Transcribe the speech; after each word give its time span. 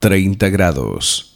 30 0.00 0.48
grados. 0.50 1.28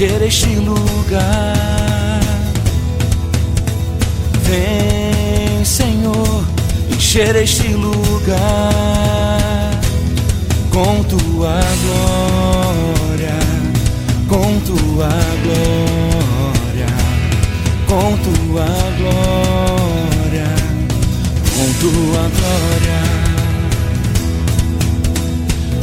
Encher 0.00 0.22
este 0.22 0.56
lugar. 0.56 2.20
Vem, 4.48 4.79
encher 7.10 7.34
este 7.34 7.66
lugar 7.74 8.38
com 10.70 11.02
tua 11.02 11.60
glória, 11.82 13.34
com 14.28 14.60
tua 14.60 15.08
glória, 15.42 16.86
com 17.88 18.16
tua 18.18 18.66
glória, 18.96 20.50
com 21.52 21.66
tua 21.80 22.22
glória. 22.38 23.02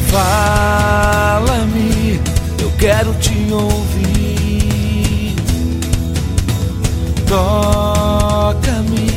Fala-me, 0.09 1.91
eu 2.61 2.71
quero 2.79 3.13
te 3.15 3.51
ouvir. 3.51 5.35
Toca-me, 7.27 9.07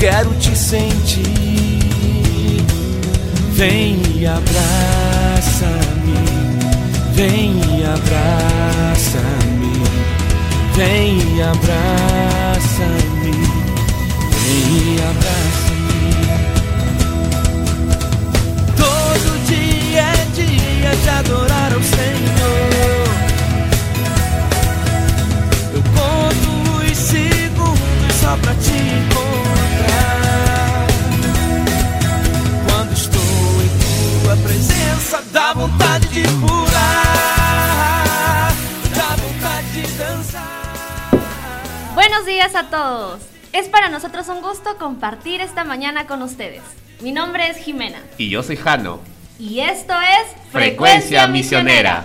quero 0.00 0.34
te 0.36 0.56
sentir. 0.56 1.26
Vem 3.52 4.00
e 4.16 4.26
abraça-me, 4.26 5.74
vem 7.12 7.60
e 7.78 7.84
abraça-me, 7.84 9.72
vem 10.74 11.18
e 11.36 11.42
abraça-me, 11.42 13.32
vem 14.40 14.72
e 14.86 14.98
abraça-me. 15.10 15.70
Todo 18.76 19.28
dia 19.46 20.00
é 20.00 20.24
dia 20.34 20.96
de 20.96 21.08
adorar 21.10 21.74
ao 21.74 21.82
Senhor. 21.82 23.09
A 42.60 42.68
todos. 42.68 43.22
Es 43.52 43.68
para 43.68 43.88
nosotros 43.88 44.28
un 44.28 44.42
gusto 44.42 44.76
compartir 44.78 45.40
esta 45.40 45.64
mañana 45.64 46.06
con 46.06 46.20
ustedes. 46.22 46.60
Mi 47.00 47.10
nombre 47.10 47.48
es 47.48 47.56
Jimena 47.56 47.98
Y 48.18 48.28
yo 48.28 48.42
soy 48.42 48.56
Jano. 48.56 49.00
y 49.38 49.60
esto 49.60 49.94
es 49.94 50.52
Frecuencia 50.52 51.26
Misionera. 51.26 52.04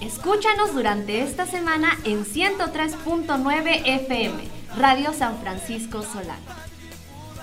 Escúchanos 0.00 0.72
durante 0.72 1.22
esta 1.22 1.46
semana 1.46 1.98
en 2.04 2.24
103.9 2.24 3.82
FM, 3.84 4.44
Radio 4.76 5.12
San 5.12 5.40
Francisco 5.40 6.02
Solano. 6.02 6.46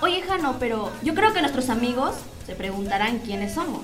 Oye 0.00 0.22
Jano, 0.22 0.56
pero 0.58 0.90
yo 1.02 1.14
creo 1.14 1.34
que 1.34 1.42
nuestros 1.42 1.68
amigos 1.68 2.14
se 2.46 2.54
preguntarán 2.54 3.18
quiénes 3.18 3.52
somos. 3.52 3.82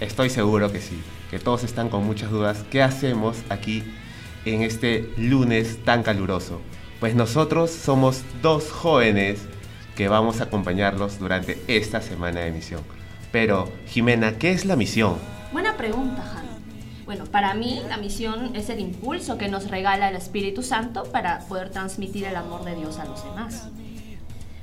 Estoy 0.00 0.30
seguro 0.30 0.72
que 0.72 0.80
sí, 0.80 0.98
que 1.30 1.38
todos 1.38 1.62
están 1.64 1.90
con 1.90 2.04
muchas 2.06 2.30
dudas. 2.30 2.64
¿Qué 2.70 2.82
hacemos 2.82 3.36
aquí 3.50 3.84
en 4.46 4.62
este 4.62 5.10
lunes 5.18 5.84
tan 5.84 6.02
caluroso? 6.02 6.62
Pues 7.02 7.16
nosotros 7.16 7.72
somos 7.72 8.22
dos 8.42 8.70
jóvenes 8.70 9.40
que 9.96 10.06
vamos 10.06 10.40
a 10.40 10.44
acompañarlos 10.44 11.18
durante 11.18 11.60
esta 11.66 12.00
semana 12.00 12.42
de 12.42 12.52
misión. 12.52 12.80
Pero, 13.32 13.72
Jimena, 13.88 14.38
¿qué 14.38 14.52
es 14.52 14.64
la 14.64 14.76
misión? 14.76 15.16
Buena 15.50 15.76
pregunta, 15.76 16.22
Jano. 16.22 16.50
Bueno, 17.04 17.24
para 17.24 17.54
mí 17.54 17.82
la 17.88 17.96
misión 17.96 18.54
es 18.54 18.70
el 18.70 18.78
impulso 18.78 19.36
que 19.36 19.48
nos 19.48 19.68
regala 19.68 20.10
el 20.10 20.14
Espíritu 20.14 20.62
Santo 20.62 21.02
para 21.02 21.40
poder 21.48 21.70
transmitir 21.70 22.24
el 22.24 22.36
amor 22.36 22.64
de 22.64 22.76
Dios 22.76 23.00
a 23.00 23.04
los 23.04 23.24
demás. 23.24 23.66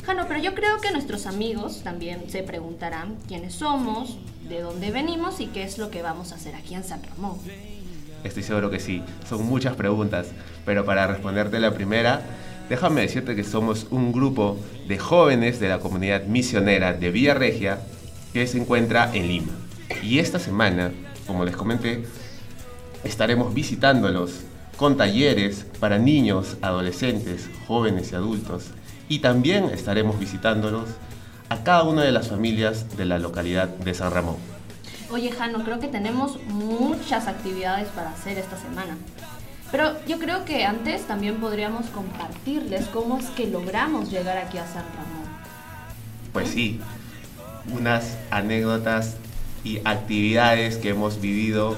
Jano, 0.06 0.24
pero 0.30 0.40
yo 0.40 0.56
creo 0.56 0.80
que 0.80 0.92
nuestros 0.92 1.26
amigos 1.26 1.82
también 1.84 2.30
se 2.30 2.42
preguntarán 2.44 3.18
quiénes 3.28 3.56
somos, 3.56 4.18
de 4.48 4.62
dónde 4.62 4.92
venimos 4.92 5.42
y 5.42 5.48
qué 5.48 5.64
es 5.64 5.78
lo 5.78 5.92
que 5.92 6.02
vamos 6.02 6.32
a 6.32 6.36
hacer 6.36 6.56
aquí 6.56 6.74
en 6.74 6.86
San 6.86 7.04
Ramón. 7.04 7.38
Estoy 8.24 8.44
seguro 8.44 8.70
que 8.70 8.80
sí, 8.80 9.02
son 9.28 9.46
muchas 9.46 9.76
preguntas, 9.76 10.28
pero 10.66 10.86
para 10.86 11.08
responderte 11.08 11.60
la 11.60 11.74
primera, 11.74 12.22
déjame 12.70 13.02
decirte 13.02 13.36
que 13.36 13.44
somos 13.44 13.88
un 13.92 14.12
grupo 14.12 14.58
de 14.88 14.98
jóvenes 14.98 15.60
de 15.60 15.70
la 15.70 15.80
comunidad 15.80 16.24
misionera 16.24 16.94
de 16.94 17.12
Villa 17.12 17.34
Regia 17.34 17.80
que 18.34 18.46
se 18.48 18.60
encuentra 18.60 19.10
en 19.14 19.28
Lima. 19.28 19.54
Y 20.04 20.20
esta 20.20 20.40
semana, 20.40 20.92
como 21.26 21.46
les 21.46 21.56
comenté, 21.56 22.04
estaremos 23.04 23.54
visitándolos 23.54 24.42
con 24.78 24.98
talleres 24.98 25.66
para 25.80 25.98
niños, 25.98 26.58
adolescentes, 26.62 27.50
jóvenes 27.68 28.12
y 28.12 28.16
adultos. 28.16 28.66
Y 29.08 29.20
también 29.20 29.66
estaremos 29.66 30.20
visitándolos 30.20 30.90
a 31.50 31.64
cada 31.64 31.84
una 31.84 32.04
de 32.04 32.12
las 32.12 32.28
familias 32.28 32.96
de 32.96 33.06
la 33.06 33.18
localidad 33.18 33.68
de 33.68 33.94
San 33.94 34.12
Ramón. 34.12 34.59
Oye, 35.12 35.32
Jano, 35.32 35.64
creo 35.64 35.80
que 35.80 35.88
tenemos 35.88 36.40
muchas 36.46 37.28
actividades 37.28 37.88
para 37.90 38.12
hacer 38.12 38.38
esta 38.38 38.58
semana. 38.58 38.96
Pero 39.72 40.04
yo 40.06 40.20
creo 40.20 40.46
que 40.46 40.66
antes 40.66 41.08
también 41.08 41.40
podríamos 41.40 41.88
compartirles 41.88 42.86
cómo 42.88 43.18
es 43.18 43.26
que 43.32 43.48
logramos 43.48 44.12
llegar 44.12 44.38
aquí 44.38 44.58
a 44.58 44.66
San 44.68 44.84
Ramón. 44.84 45.28
Pues 46.32 46.50
sí, 46.50 46.80
unas 47.72 48.18
anécdotas 48.30 49.18
y 49.64 49.80
actividades 49.84 50.78
que 50.78 50.90
hemos 50.90 51.22
vivido 51.22 51.76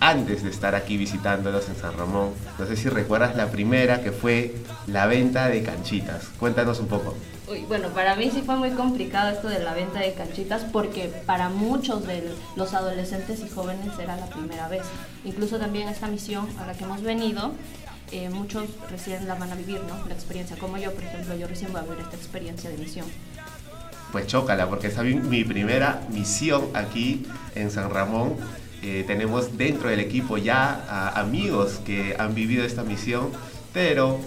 antes 0.00 0.42
de 0.42 0.50
estar 0.50 0.74
aquí 0.74 0.96
visitándolos 0.96 1.68
en 1.68 1.76
San 1.76 1.96
Ramón. 1.96 2.30
No 2.58 2.66
sé 2.66 2.76
si 2.76 2.88
recuerdas 2.88 3.36
la 3.36 3.50
primera 3.50 4.02
que 4.02 4.12
fue 4.12 4.54
la 4.86 5.06
venta 5.06 5.48
de 5.48 5.62
canchitas. 5.62 6.28
Cuéntanos 6.38 6.80
un 6.80 6.88
poco. 6.88 7.14
Uy, 7.48 7.60
bueno, 7.68 7.90
para 7.90 8.16
mí 8.16 8.28
sí 8.32 8.42
fue 8.44 8.56
muy 8.56 8.70
complicado 8.70 9.30
esto 9.30 9.48
de 9.48 9.60
la 9.60 9.72
venta 9.72 10.00
de 10.00 10.14
canchitas 10.14 10.64
porque 10.64 11.12
para 11.26 11.48
muchos 11.48 12.04
de 12.04 12.34
los 12.56 12.74
adolescentes 12.74 13.40
y 13.40 13.48
jóvenes 13.48 13.96
era 14.00 14.16
la 14.16 14.26
primera 14.26 14.66
vez. 14.66 14.82
Incluso 15.24 15.58
también 15.58 15.88
esta 15.88 16.08
misión 16.08 16.48
a 16.58 16.66
la 16.66 16.72
que 16.74 16.82
hemos 16.82 17.02
venido, 17.02 17.52
eh, 18.10 18.30
muchos 18.30 18.64
recién 18.90 19.28
la 19.28 19.36
van 19.36 19.52
a 19.52 19.54
vivir, 19.54 19.80
¿no? 19.88 20.06
La 20.08 20.14
experiencia, 20.14 20.56
como 20.56 20.76
yo, 20.76 20.92
por 20.92 21.04
ejemplo, 21.04 21.36
yo 21.36 21.46
recién 21.46 21.70
voy 21.70 21.82
a 21.82 21.84
vivir 21.84 22.00
esta 22.00 22.16
experiencia 22.16 22.68
de 22.68 22.78
misión. 22.78 23.06
Pues 24.10 24.26
chócala, 24.26 24.68
porque 24.68 24.88
es 24.88 24.98
mi 24.98 25.44
primera 25.44 26.02
misión 26.10 26.64
aquí 26.74 27.26
en 27.54 27.70
San 27.70 27.90
Ramón. 27.90 28.34
Eh, 28.82 29.04
tenemos 29.06 29.56
dentro 29.56 29.88
del 29.88 30.00
equipo 30.00 30.36
ya 30.36 31.12
amigos 31.14 31.80
que 31.84 32.16
han 32.18 32.34
vivido 32.34 32.64
esta 32.64 32.82
misión, 32.82 33.30
pero 33.72 34.18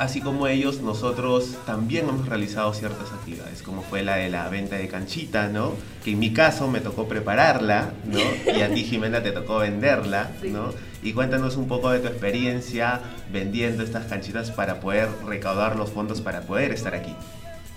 así 0.00 0.22
como 0.22 0.46
ellos, 0.46 0.80
nosotros 0.80 1.58
también 1.66 2.08
hemos 2.08 2.26
realizado 2.26 2.72
ciertas 2.72 3.12
actividades, 3.12 3.62
como 3.62 3.82
fue 3.82 4.02
la 4.02 4.16
de 4.16 4.30
la 4.30 4.48
venta 4.48 4.76
de 4.76 4.88
canchita, 4.88 5.48
¿no? 5.48 5.74
Que 6.02 6.12
en 6.12 6.18
mi 6.18 6.32
caso 6.32 6.68
me 6.68 6.80
tocó 6.80 7.06
prepararla, 7.06 7.92
¿no? 8.06 8.18
Y 8.50 8.62
a 8.62 8.72
ti, 8.72 8.82
Jimena, 8.82 9.22
te 9.22 9.30
tocó 9.30 9.58
venderla, 9.58 10.30
¿no? 10.42 10.72
Y 11.02 11.12
cuéntanos 11.12 11.56
un 11.56 11.68
poco 11.68 11.90
de 11.90 11.98
tu 11.98 12.08
experiencia 12.08 13.02
vendiendo 13.30 13.82
estas 13.82 14.06
canchitas 14.06 14.50
para 14.50 14.80
poder 14.80 15.10
recaudar 15.26 15.76
los 15.76 15.90
fondos 15.90 16.22
para 16.22 16.40
poder 16.40 16.72
estar 16.72 16.94
aquí. 16.94 17.14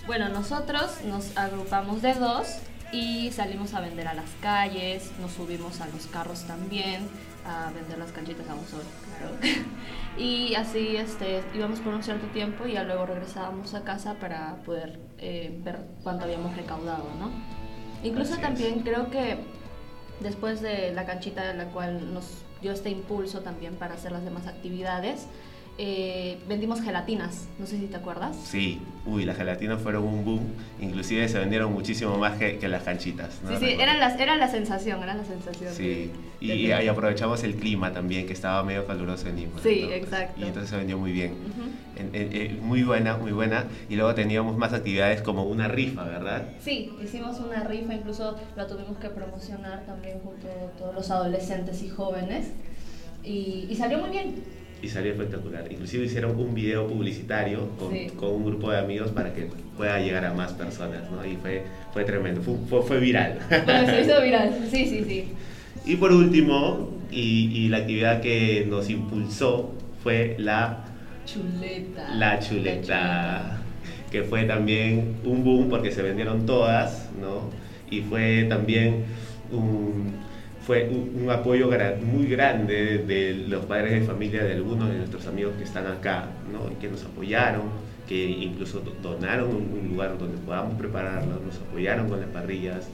Bueno, 0.06 0.30
nosotros 0.30 1.04
nos 1.04 1.36
agrupamos 1.36 2.00
de 2.00 2.14
dos 2.14 2.46
y 2.90 3.32
salimos 3.32 3.74
a 3.74 3.82
vender 3.82 4.08
a 4.08 4.14
las 4.14 4.30
calles, 4.40 5.10
nos 5.20 5.32
subimos 5.32 5.82
a 5.82 5.88
los 5.88 6.06
carros 6.06 6.44
también, 6.44 7.06
a 7.46 7.70
vender 7.72 7.98
las 7.98 8.12
canchitas 8.12 8.48
a 8.48 8.54
un 8.54 8.64
sol, 8.66 8.82
claro. 9.18 9.36
y 10.18 10.54
así 10.54 10.96
este, 10.96 11.42
íbamos 11.54 11.80
por 11.80 11.94
un 11.94 12.02
cierto 12.02 12.26
tiempo 12.28 12.66
y 12.66 12.72
ya 12.72 12.84
luego 12.84 13.06
regresábamos 13.06 13.74
a 13.74 13.84
casa 13.84 14.14
para 14.14 14.56
poder 14.64 14.98
eh, 15.18 15.58
ver 15.62 15.80
cuánto 16.02 16.24
habíamos 16.24 16.56
recaudado, 16.56 17.04
¿no? 17.18 17.30
Incluso 18.02 18.34
Así 18.34 18.42
es. 18.42 18.48
también 18.48 18.80
creo 18.80 19.10
que 19.10 19.38
después 20.20 20.60
de 20.60 20.92
la 20.92 21.06
canchita 21.06 21.44
de 21.46 21.54
la 21.54 21.66
cual 21.66 22.12
nos 22.14 22.44
dio 22.62 22.72
este 22.72 22.90
impulso 22.90 23.40
también 23.40 23.76
para 23.76 23.94
hacer 23.94 24.12
las 24.12 24.24
demás 24.24 24.46
actividades, 24.46 25.26
eh, 25.76 26.38
vendimos 26.48 26.80
gelatinas, 26.80 27.48
no 27.58 27.66
sé 27.66 27.78
si 27.78 27.86
te 27.86 27.96
acuerdas. 27.96 28.36
Sí, 28.44 28.80
uy, 29.06 29.24
las 29.24 29.36
gelatinas 29.36 29.80
fueron 29.82 30.04
un 30.04 30.24
boom, 30.24 30.40
inclusive 30.80 31.28
se 31.28 31.38
vendieron 31.38 31.72
muchísimo 31.72 32.16
más 32.16 32.38
que, 32.38 32.58
que 32.58 32.68
las 32.68 32.84
canchitas. 32.84 33.40
¿no? 33.42 33.50
Sí, 33.50 33.56
sí, 33.66 33.76
era 33.80 33.96
la, 33.96 34.14
era 34.14 34.36
la 34.36 34.48
sensación, 34.48 35.02
era 35.02 35.14
la 35.14 35.24
sensación. 35.24 35.72
Sí, 35.74 35.84
de- 35.84 36.10
y, 36.40 36.48
de- 36.48 36.56
y 36.56 36.72
ahí 36.72 36.86
aprovechamos 36.88 37.42
el 37.42 37.56
clima 37.56 37.92
también, 37.92 38.26
que 38.26 38.32
estaba 38.34 38.62
medio 38.62 38.86
caluroso 38.86 39.28
en 39.28 39.36
Lima. 39.36 39.58
Sí, 39.62 39.88
exacto. 39.92 40.40
Y 40.40 40.44
entonces 40.44 40.70
se 40.70 40.76
vendió 40.76 40.96
muy 40.98 41.10
bien. 41.12 41.32
Ujú. 41.32 41.64
en- 41.96 42.12
en- 42.14 42.32
en- 42.36 42.64
muy 42.66 42.82
buena, 42.82 43.16
muy 43.16 43.30
buena. 43.32 43.66
Y 43.88 43.94
luego 43.96 44.14
teníamos 44.16 44.56
más 44.56 44.72
actividades 44.72 45.22
como 45.22 45.44
una 45.44 45.68
rifa, 45.68 46.02
¿verdad? 46.04 46.48
Sí, 46.60 46.90
hicimos 47.02 47.38
una 47.38 47.62
rifa, 47.64 47.94
incluso 47.94 48.36
la 48.56 48.66
tuvimos 48.66 48.96
que 48.98 49.08
promocionar 49.10 49.84
también 49.86 50.18
junto 50.20 50.48
a 50.48 50.76
todos 50.76 50.92
los 50.94 51.10
adolescentes 51.12 51.82
y 51.84 51.88
jóvenes. 51.88 52.48
Y, 53.22 53.66
y 53.70 53.76
salió 53.76 53.98
muy 53.98 54.10
bien. 54.10 54.34
Y 54.84 54.88
salió 54.88 55.12
espectacular. 55.12 55.64
Inclusive 55.70 56.04
hicieron 56.04 56.38
un 56.38 56.54
video 56.54 56.86
publicitario 56.86 57.70
con, 57.78 57.90
Sí. 57.90 58.08
con 58.16 58.30
un 58.34 58.44
grupo 58.44 58.70
de 58.70 58.78
amigos 58.78 59.10
para 59.12 59.32
que 59.32 59.48
pueda 59.78 59.98
llegar 59.98 60.26
a 60.26 60.34
más 60.34 60.52
personas, 60.52 61.10
¿no? 61.10 61.24
Y 61.24 61.36
fue, 61.36 61.62
fue 61.94 62.04
tremendo, 62.04 62.42
fue, 62.42 62.54
fue, 62.68 62.82
fue 62.82 63.00
viral. 63.00 63.38
Bueno, 63.64 63.86
se 63.86 64.02
hizo 64.02 64.22
viral. 64.22 64.54
Sí, 64.70 64.84
sí, 64.86 65.04
sí. 65.08 65.24
y 65.86 65.96
por 65.96 66.12
último, 66.12 66.90
y, 67.10 67.50
y 67.54 67.68
la 67.68 67.78
actividad 67.78 68.20
que 68.20 68.66
nos 68.68 68.90
impulsó 68.90 69.72
fue 70.02 70.34
la, 70.38 70.84
Chuleta. 71.24 72.14
la 72.16 72.38
chuleta, 72.40 73.58
que 74.10 74.22
fue 74.22 74.44
también 74.44 75.14
un 75.24 75.44
boom 75.44 75.70
porque 75.70 75.90
se 75.92 76.02
vendieron 76.02 76.44
todas, 76.44 77.08
¿no? 77.18 77.48
Y 77.90 78.02
fue 78.02 78.44
también 78.50 79.04
un, 79.50 80.12
fue 80.66 80.88
un, 80.88 81.30
apoyo 81.30 81.68
muy 82.02 82.26
grande 82.26 82.98
de 82.98 83.34
los 83.48 83.66
padres 83.66 84.00
de 84.00 84.06
familia 84.06 84.42
de 84.44 84.54
algunos 84.54 84.88
de 84.88 84.96
nuestros 84.96 85.26
amigos 85.26 85.54
que 85.58 85.64
están 85.64 85.86
acá, 85.86 86.28
¿no? 86.50 86.78
Que 86.78 86.88
nos 86.88 87.04
apoyaron, 87.04 87.64
que 88.08 88.24
incluso 88.26 88.80
do- 88.80 88.94
donaron 89.02 89.50
un, 89.50 89.88
lugar 89.90 90.16
donde 90.18 90.38
podamos 90.38 90.78
prepararlo, 90.78 91.38
nos 91.44 91.56
apoyaron 91.56 92.08
con 92.08 92.20
las 92.20 92.30
parrillas. 92.30 92.86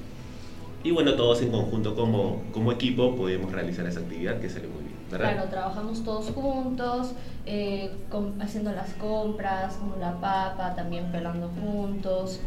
Y 0.82 0.90
bueno, 0.90 1.14
todos 1.14 1.42
en 1.42 1.50
conjunto 1.50 1.94
como, 1.94 2.72
equipo 2.72 3.14
pudimos 3.14 3.52
realizar 3.52 3.86
esa 3.86 4.00
actividad 4.00 4.40
que 4.40 4.48
salió 4.48 4.68
muy 4.70 4.82
bien, 4.82 4.96
¿verdad? 5.10 5.34
Claro, 5.34 5.50
trabajamos 5.50 6.02
todos 6.02 6.30
juntos, 6.30 7.12
eh, 7.46 7.92
haciendo 8.40 8.72
las 8.72 8.94
compras, 8.94 9.74
como 9.76 9.96
la 9.96 10.20
papa, 10.20 10.74
también 10.74 11.12
pelando 11.12 11.48
juntos 11.50 12.40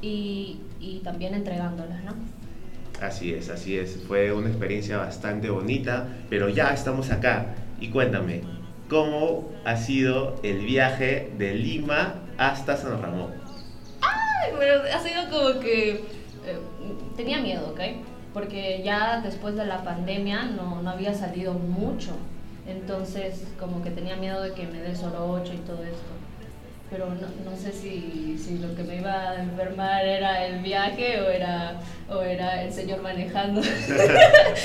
y, 0.00 0.58
y 0.78 1.00
también 1.02 1.34
entregándolas, 1.34 2.04
¿no? 2.04 2.39
Así 3.00 3.32
es, 3.32 3.48
así 3.48 3.78
es. 3.78 3.98
Fue 4.06 4.32
una 4.32 4.48
experiencia 4.48 4.98
bastante 4.98 5.48
bonita, 5.48 6.08
pero 6.28 6.48
ya 6.48 6.68
estamos 6.68 7.10
acá. 7.10 7.54
Y 7.80 7.88
cuéntame, 7.88 8.42
¿cómo 8.90 9.50
ha 9.64 9.76
sido 9.76 10.38
el 10.42 10.66
viaje 10.66 11.32
de 11.38 11.54
Lima 11.54 12.16
hasta 12.36 12.76
San 12.76 13.00
Ramón? 13.00 13.32
Ay, 14.02 14.52
pero 14.58 14.82
ha 14.82 15.00
sido 15.00 15.30
como 15.30 15.60
que 15.60 15.92
eh, 15.92 16.58
tenía 17.16 17.40
miedo, 17.40 17.70
¿ok? 17.70 17.80
Porque 18.34 18.82
ya 18.84 19.22
después 19.22 19.56
de 19.56 19.64
la 19.64 19.82
pandemia 19.82 20.44
no, 20.44 20.82
no 20.82 20.90
había 20.90 21.14
salido 21.14 21.54
mucho. 21.54 22.12
Entonces, 22.66 23.44
como 23.58 23.82
que 23.82 23.90
tenía 23.90 24.16
miedo 24.16 24.42
de 24.42 24.52
que 24.52 24.66
me 24.66 24.80
dé 24.80 24.94
sorocho 24.94 25.54
y 25.54 25.58
todo 25.58 25.82
esto. 25.82 26.19
Pero 26.90 27.06
no, 27.06 27.50
no 27.50 27.56
sé 27.56 27.72
si, 27.72 28.36
si 28.36 28.58
lo 28.58 28.74
que 28.74 28.82
me 28.82 28.96
iba 28.96 29.30
a 29.30 29.42
enfermar 29.42 30.04
era 30.04 30.46
el 30.46 30.60
viaje 30.60 31.20
o 31.20 31.30
era, 31.30 31.80
o 32.08 32.20
era 32.20 32.64
el 32.64 32.72
señor 32.72 33.00
manejando. 33.00 33.60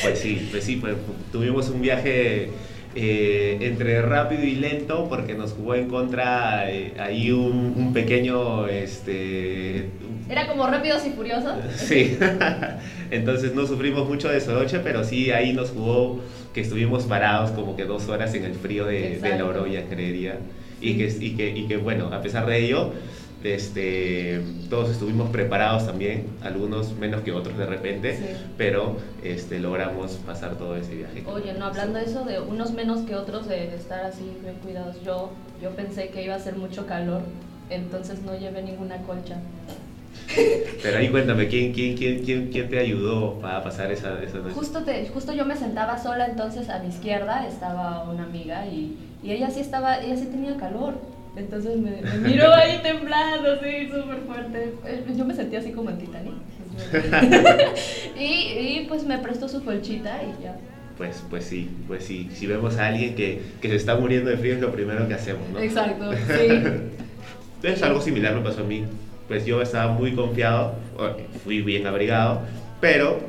Pues 0.02 0.20
sí, 0.20 0.48
pues 0.50 0.64
sí, 0.64 0.78
pues, 0.78 0.96
tuvimos 1.32 1.70
un 1.70 1.82
viaje 1.82 2.50
eh, 2.96 3.58
entre 3.62 4.02
rápido 4.02 4.44
y 4.44 4.56
lento 4.56 5.08
porque 5.10 5.36
nos 5.36 5.52
jugó 5.52 5.76
en 5.76 5.90
contra 5.90 6.72
eh, 6.72 6.94
ahí 6.98 7.32
un, 7.32 7.74
un 7.76 7.94
pequeño, 7.94 8.68
este, 8.68 9.90
Era 10.30 10.48
como 10.48 10.66
rápidos 10.66 11.06
y 11.06 11.12
furiosos. 11.12 11.54
Sí, 11.76 12.18
entonces 13.12 13.54
no 13.54 13.68
sufrimos 13.68 14.08
mucho 14.08 14.30
de 14.30 14.42
soroche, 14.42 14.80
pero 14.80 15.04
sí 15.04 15.30
ahí 15.32 15.54
nos 15.54 15.72
jugó 15.72 16.22
que 16.54 16.62
estuvimos 16.62 17.04
parados 17.04 17.52
como 17.52 17.76
que 17.76 17.84
dos 17.84 18.08
horas 18.08 18.34
en 18.34 18.46
el 18.46 18.54
frío 18.54 18.86
de, 18.86 19.20
de 19.20 19.38
la. 19.38 19.46
Oroya, 19.46 19.84
creería. 19.90 20.38
Y 20.82 20.98
que, 20.98 21.08
y, 21.08 21.36
que, 21.36 21.50
y 21.50 21.68
que 21.68 21.78
bueno, 21.78 22.08
a 22.14 22.22
pesar 22.22 22.46
de 22.46 22.60
ello, 22.66 22.92
este, 23.44 24.42
todos 24.70 24.90
estuvimos 24.90 25.30
preparados 25.30 25.86
también, 25.86 26.26
algunos 26.42 26.94
menos 26.98 27.22
que 27.22 27.32
otros 27.32 27.58
de 27.58 27.66
repente, 27.66 28.18
Sí. 28.18 28.26
pero 28.58 28.98
este, 29.24 29.60
logramos 29.60 30.14
pasar 30.26 30.56
todo 30.58 30.76
ese 30.76 30.96
viaje. 30.96 31.24
Oye, 31.28 31.54
no, 31.54 31.66
hablando 31.66 32.00
de 32.00 32.06
eso, 32.06 32.26
de 32.26 32.40
unos 32.40 32.72
menos 32.74 33.02
que 33.02 33.16
otros, 33.16 33.48
de 33.48 33.74
estar 33.76 34.04
así 34.06 34.24
bien 34.42 34.56
cuidados, 34.64 34.96
yo, 35.04 35.32
yo 35.62 35.70
pensé 35.72 36.10
que 36.10 36.24
iba 36.24 36.34
a 36.34 36.38
hacer 36.38 36.56
mucho 36.56 36.86
calor, 36.88 37.22
entonces 37.70 38.22
no 38.24 38.38
llevé 38.38 38.64
ninguna 38.64 38.98
colcha. 39.04 39.38
Pero 40.82 40.98
ahí 40.98 41.10
cuéntame, 41.10 41.48
¿quién, 41.48 41.72
quién, 41.72 41.96
quién, 41.96 42.24
quién, 42.24 42.50
quién 42.52 42.70
te 42.70 42.80
ayudó 42.80 43.36
para 43.40 43.64
pasar 43.64 43.92
esa, 43.92 44.22
esa 44.24 44.38
noche? 44.40 44.54
Justo, 44.56 44.80
te, 44.84 45.08
justo 45.10 45.34
yo 45.34 45.46
me 45.46 45.56
sentaba 45.56 46.02
sola, 46.02 46.26
entonces 46.26 46.70
a 46.70 46.80
mi 46.80 46.88
izquierda 46.90 47.48
estaba 47.48 48.04
una 48.10 48.24
amiga 48.24 48.66
y, 48.66 48.98
y 49.26 49.32
ella 49.32 49.50
sí 49.50 49.60
estaba, 49.60 50.00
ella 50.02 50.16
sí 50.16 50.26
tenía 50.26 50.56
calor. 50.58 50.94
Entonces 51.36 51.78
me, 51.78 52.02
me 52.02 52.18
miró 52.30 52.54
ahí 52.54 52.80
temblando, 52.82 53.54
así, 53.54 53.88
súper 53.88 54.20
fuerte. 54.26 54.74
Eh, 54.86 55.04
Yo 55.16 55.26
me 55.26 55.34
sentía 55.34 55.60
así 55.60 55.72
como 55.72 55.90
en 55.90 55.98
Titanic. 55.98 56.34
y, 58.20 58.24
y 58.24 58.86
pues 58.88 59.06
me 59.06 59.18
prestó 59.18 59.48
su 59.50 59.64
colchita 59.64 60.22
y 60.24 60.44
ya. 60.44 60.58
Pues, 60.98 61.24
pues 61.30 61.46
sí, 61.46 61.70
pues 61.88 62.06
sí. 62.06 62.30
Si 62.34 62.46
vemos 62.48 62.78
a 62.78 62.88
alguien 62.88 63.16
que, 63.16 63.42
que 63.62 63.70
se 63.70 63.76
está 63.76 63.96
muriendo 63.96 64.30
de 64.30 64.38
frío 64.38 64.54
es 64.56 64.62
lo 64.62 64.72
primero 64.72 65.08
que 65.08 65.14
hacemos, 65.16 65.50
¿no? 65.50 65.60
Exacto, 65.60 66.12
sí. 66.28 66.64
Entonces 67.56 67.84
algo 67.84 68.02
similar 68.02 68.36
me 68.36 68.42
pasó 68.42 68.62
a 68.62 68.66
mí. 68.66 68.86
Pues 69.28 69.46
yo 69.46 69.62
estaba 69.62 69.92
muy 69.92 70.14
confiado, 70.14 70.76
fui 71.44 71.62
bien 71.64 71.88
abrigado, 71.88 72.42
pero 72.80 73.20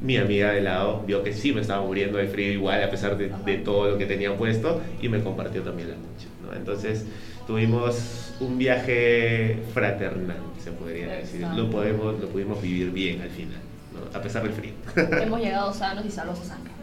mi 0.00 0.16
amiga 0.16 0.52
de 0.52 0.60
lado 0.60 1.02
vio 1.06 1.22
que 1.22 1.32
sí 1.32 1.52
me 1.52 1.60
estaba 1.60 1.84
muriendo 1.84 2.18
de 2.18 2.28
frío 2.28 2.52
igual 2.52 2.82
a 2.82 2.90
pesar 2.90 3.16
de, 3.16 3.32
de 3.44 3.58
todo 3.58 3.90
lo 3.90 3.98
que 3.98 4.06
tenía 4.06 4.36
puesto 4.36 4.80
y 5.00 5.08
me 5.08 5.22
compartió 5.22 5.62
también 5.62 5.90
la 5.90 5.96
noche. 5.96 6.26
¿no? 6.44 6.54
Entonces 6.54 7.06
tuvimos 7.46 8.34
un 8.40 8.58
viaje 8.58 9.58
fraternal, 9.72 10.38
se 10.62 10.72
podría 10.72 11.08
decir. 11.08 11.46
Lo, 11.54 11.70
podemos, 11.70 12.20
lo 12.20 12.28
pudimos 12.28 12.60
vivir 12.60 12.90
bien 12.90 13.22
al 13.22 13.30
final, 13.30 13.60
¿no? 13.94 14.18
a 14.18 14.22
pesar 14.22 14.42
del 14.42 14.52
frío. 14.52 14.72
Hemos 15.22 15.40
llegado 15.40 15.72
sanos 15.72 16.04
y 16.04 16.10
salvos 16.10 16.40
a 16.40 16.44
San. 16.44 16.76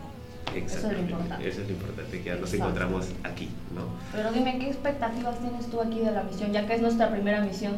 Eso 0.56 0.77
es 0.88 0.94
lo 0.94 1.00
importante. 1.00 1.48
Eso 1.48 1.62
es 1.62 1.68
lo 1.68 1.74
importante, 1.74 2.18
que 2.19 2.24
ya 2.24 2.36
nos 2.36 2.54
Exacto. 2.54 2.65
encontramos 2.65 3.07
aquí, 3.24 3.50
¿no? 3.74 3.86
Pero 4.12 4.31
dime, 4.31 4.60
¿qué 4.60 4.68
expectativas 4.68 5.39
tienes 5.39 5.65
tú 5.68 5.81
aquí 5.81 6.00
de 6.00 6.12
la 6.12 6.24
misión? 6.24 6.54
Ya 6.54 6.68
que 6.68 6.75
es 6.75 6.81
nuestra 6.81 7.10
primera 7.10 7.42
misión. 7.42 7.74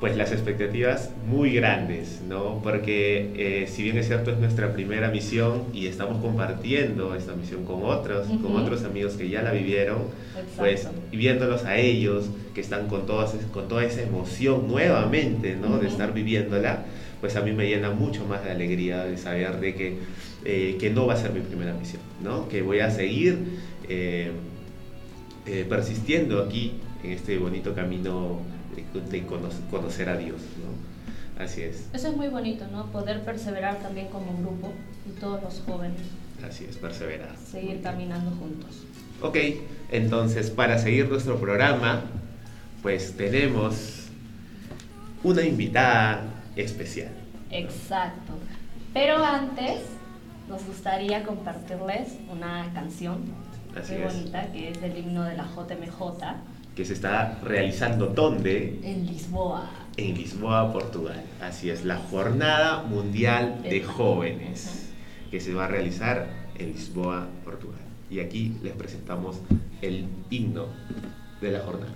Pues 0.00 0.14
las 0.14 0.30
expectativas 0.30 1.10
muy 1.24 1.54
grandes, 1.54 2.20
¿no? 2.28 2.60
Porque 2.62 3.32
eh, 3.62 3.66
si 3.66 3.82
bien 3.82 3.96
es 3.96 4.06
cierto 4.06 4.30
es 4.30 4.38
nuestra 4.38 4.74
primera 4.74 5.08
misión 5.10 5.64
y 5.72 5.86
estamos 5.86 6.20
compartiendo 6.20 7.14
esta 7.14 7.34
misión 7.34 7.64
con 7.64 7.82
otros, 7.82 8.26
con 8.26 8.52
Ujú. 8.52 8.58
otros 8.58 8.84
amigos 8.84 9.14
que 9.14 9.30
ya 9.30 9.40
la 9.40 9.52
vivieron, 9.52 10.02
pues 10.58 10.86
y 11.10 11.16
viéndolos 11.16 11.64
a 11.64 11.78
ellos 11.78 12.28
que 12.54 12.60
están 12.60 12.88
con, 12.88 13.06
todas, 13.06 13.34
con 13.52 13.68
toda 13.68 13.84
esa 13.84 14.02
emoción 14.02 14.68
nuevamente, 14.68 15.56
¿no? 15.56 15.78
De 15.78 15.88
estar 15.88 16.12
viviéndola, 16.12 16.84
pues 17.22 17.34
a 17.36 17.40
mí 17.40 17.52
me 17.52 17.66
llena 17.66 17.90
mucho 17.90 18.26
más 18.26 18.44
de 18.44 18.50
alegría 18.50 19.02
de 19.06 19.16
saber 19.16 19.60
de 19.60 19.74
que, 19.74 19.98
eh, 20.44 20.76
que 20.78 20.90
no 20.90 21.06
va 21.06 21.14
a 21.14 21.16
ser 21.16 21.32
mi 21.32 21.40
primera 21.40 21.72
misión, 21.72 22.02
¿no? 22.22 22.48
Que 22.48 22.60
voy 22.60 22.80
a 22.80 22.90
seguir 22.90 23.38
eh, 23.88 24.32
persistiendo 25.70 26.42
aquí 26.42 26.72
en 27.02 27.12
este 27.12 27.38
bonito 27.38 27.74
camino 27.74 28.40
de, 28.76 29.00
de 29.00 29.26
cono- 29.26 29.48
conocer 29.70 30.08
a 30.08 30.16
Dios, 30.16 30.40
¿no? 30.62 31.42
Así 31.42 31.62
es, 31.62 31.88
Eso 31.92 32.08
es 32.08 32.16
muy 32.16 32.28
bonito, 32.28 32.66
¿no? 32.68 32.86
Poder 32.86 33.22
perseverar 33.24 33.76
también 33.80 34.08
como 34.08 34.36
grupo 34.38 34.72
y 35.06 35.18
todos 35.20 35.42
los 35.42 35.60
jóvenes, 35.66 36.00
así 36.46 36.64
es, 36.64 36.76
perseverar. 36.76 37.34
seguir 37.36 37.82
caminando 37.82 38.30
juntos. 38.36 38.84
Ok, 39.22 39.36
entonces 39.90 40.50
para 40.50 40.78
seguir 40.78 41.08
nuestro 41.08 41.38
programa, 41.38 42.02
pues 42.82 43.16
tenemos 43.16 44.04
una 45.24 45.42
invitada 45.42 46.22
especial. 46.54 47.10
Exacto. 47.50 48.32
Pero 48.94 49.22
antes 49.24 49.80
nos 50.48 50.64
gustaría 50.64 51.22
compartirles 51.24 52.14
una 52.30 52.70
canción 52.72 53.24
Así 53.78 53.94
muy 53.94 54.02
es. 54.04 54.14
bonita 54.14 54.52
que 54.52 54.70
es 54.70 54.80
del 54.80 54.96
himno 54.96 55.22
de 55.24 55.36
la 55.36 55.44
JMJ 55.44 56.00
que 56.76 56.84
se 56.84 56.92
está 56.92 57.38
realizando 57.42 58.06
¿dónde? 58.08 58.78
en 58.84 59.06
Lisboa. 59.06 59.70
En 59.96 60.14
Lisboa, 60.14 60.70
Portugal. 60.74 61.24
Así 61.40 61.70
es, 61.70 61.86
la 61.86 61.96
Jornada 61.96 62.82
Mundial 62.82 63.62
de. 63.62 63.82
Jóvenes, 63.82 64.90
que 65.30 65.40
se 65.40 65.54
va 65.54 65.64
a 65.64 65.68
realizar 65.68 66.28
en 66.58 66.72
Lisboa, 66.74 67.28
Portugal. 67.44 67.80
Y 68.10 68.20
aquí 68.20 68.58
les 68.62 68.74
presentamos 68.74 69.40
el 69.80 70.06
himno 70.28 70.66
de 71.40 71.50
la 71.50 71.60
jornada. 71.60 71.94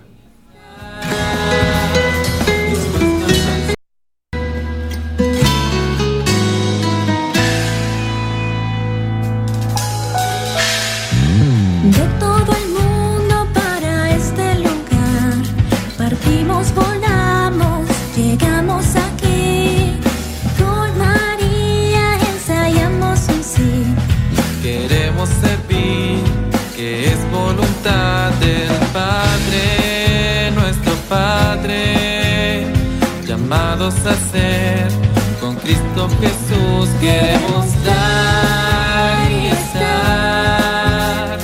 Cristo 36.01 36.17
Jesús 36.19 36.89
queremos 36.99 37.65
dar 37.85 39.31
y 39.31 39.47
estar 39.47 41.37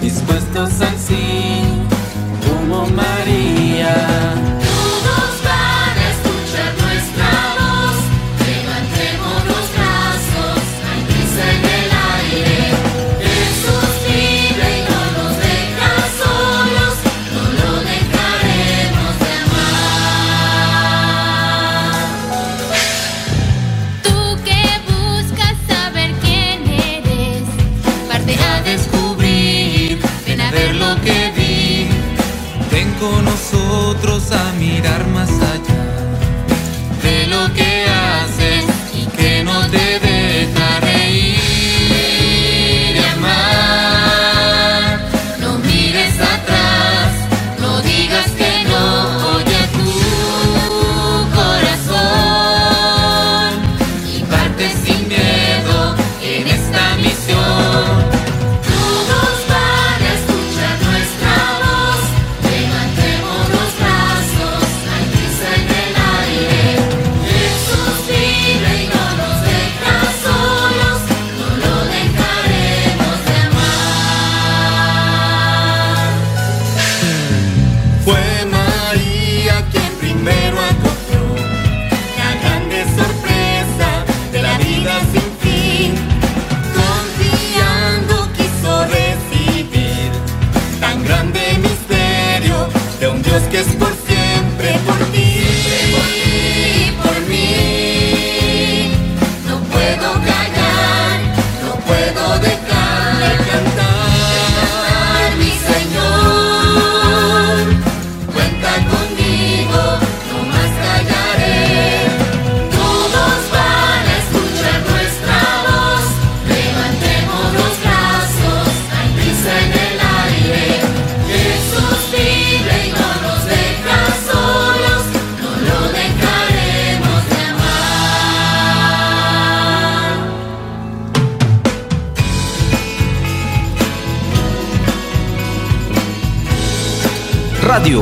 dispuestos 0.00 0.80
así 0.80 1.62
como 2.44 2.86
María. 2.86 3.39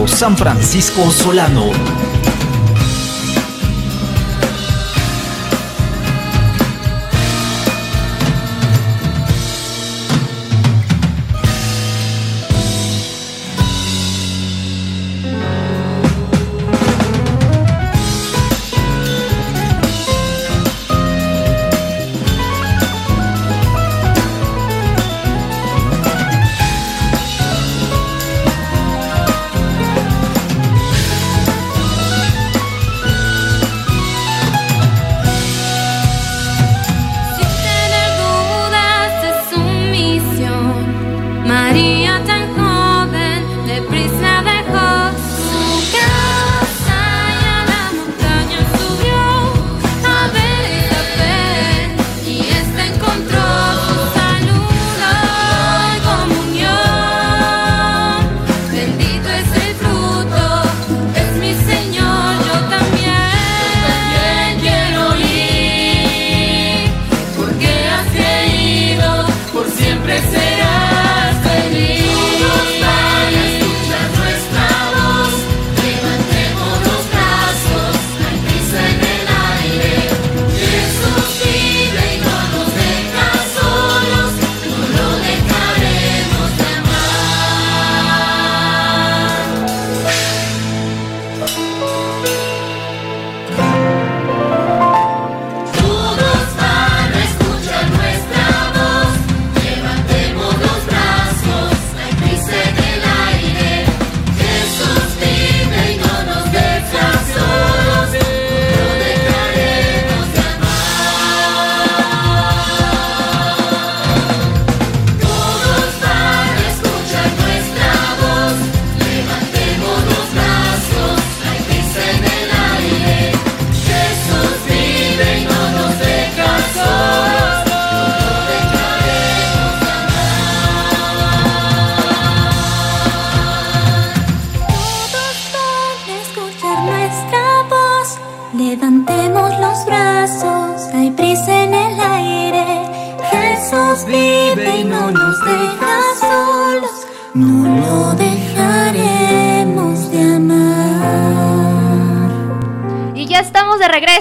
San 0.07 0.37
Francisco 0.37 1.09
Solano. 1.11 1.98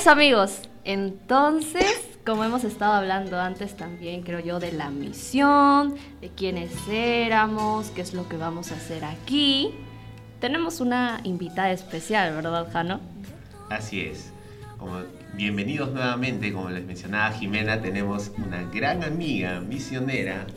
Amigos. 0.08 0.62
Entonces, 0.86 2.08
como 2.26 2.44
hemos 2.44 2.64
estado 2.64 2.94
hablando 2.94 3.40
antes 3.40 3.76
también, 3.76 4.24
creo 4.24 4.40
yo, 4.40 4.60
de 4.60 4.72
la 4.72 4.90
misión, 4.90 5.96
de 6.22 6.30
quiénes 6.30 6.72
éramos, 6.90 7.90
qué 7.90 8.02
es 8.02 8.14
lo 8.14 8.28
que 8.30 8.38
vamos 8.38 8.72
a 8.72 8.76
hacer 8.76 9.04
aquí. 9.04 9.74
Tenemos 10.40 10.80
una 10.80 11.20
invitada 11.24 11.72
especial, 11.72 12.34
¿verdad, 12.36 12.72
Jano? 12.72 13.02
Así 13.70 14.02
es. 14.02 14.32
Bienvenidos 15.34 15.92
nuevamente, 15.92 16.54
como 16.54 16.70
les 16.70 16.86
mencionaba 16.86 17.32
Jimena, 17.32 17.82
tenemos 17.82 18.32
una 18.38 18.64
gran 18.72 19.04
amiga 19.04 19.60
misionera 19.60 20.48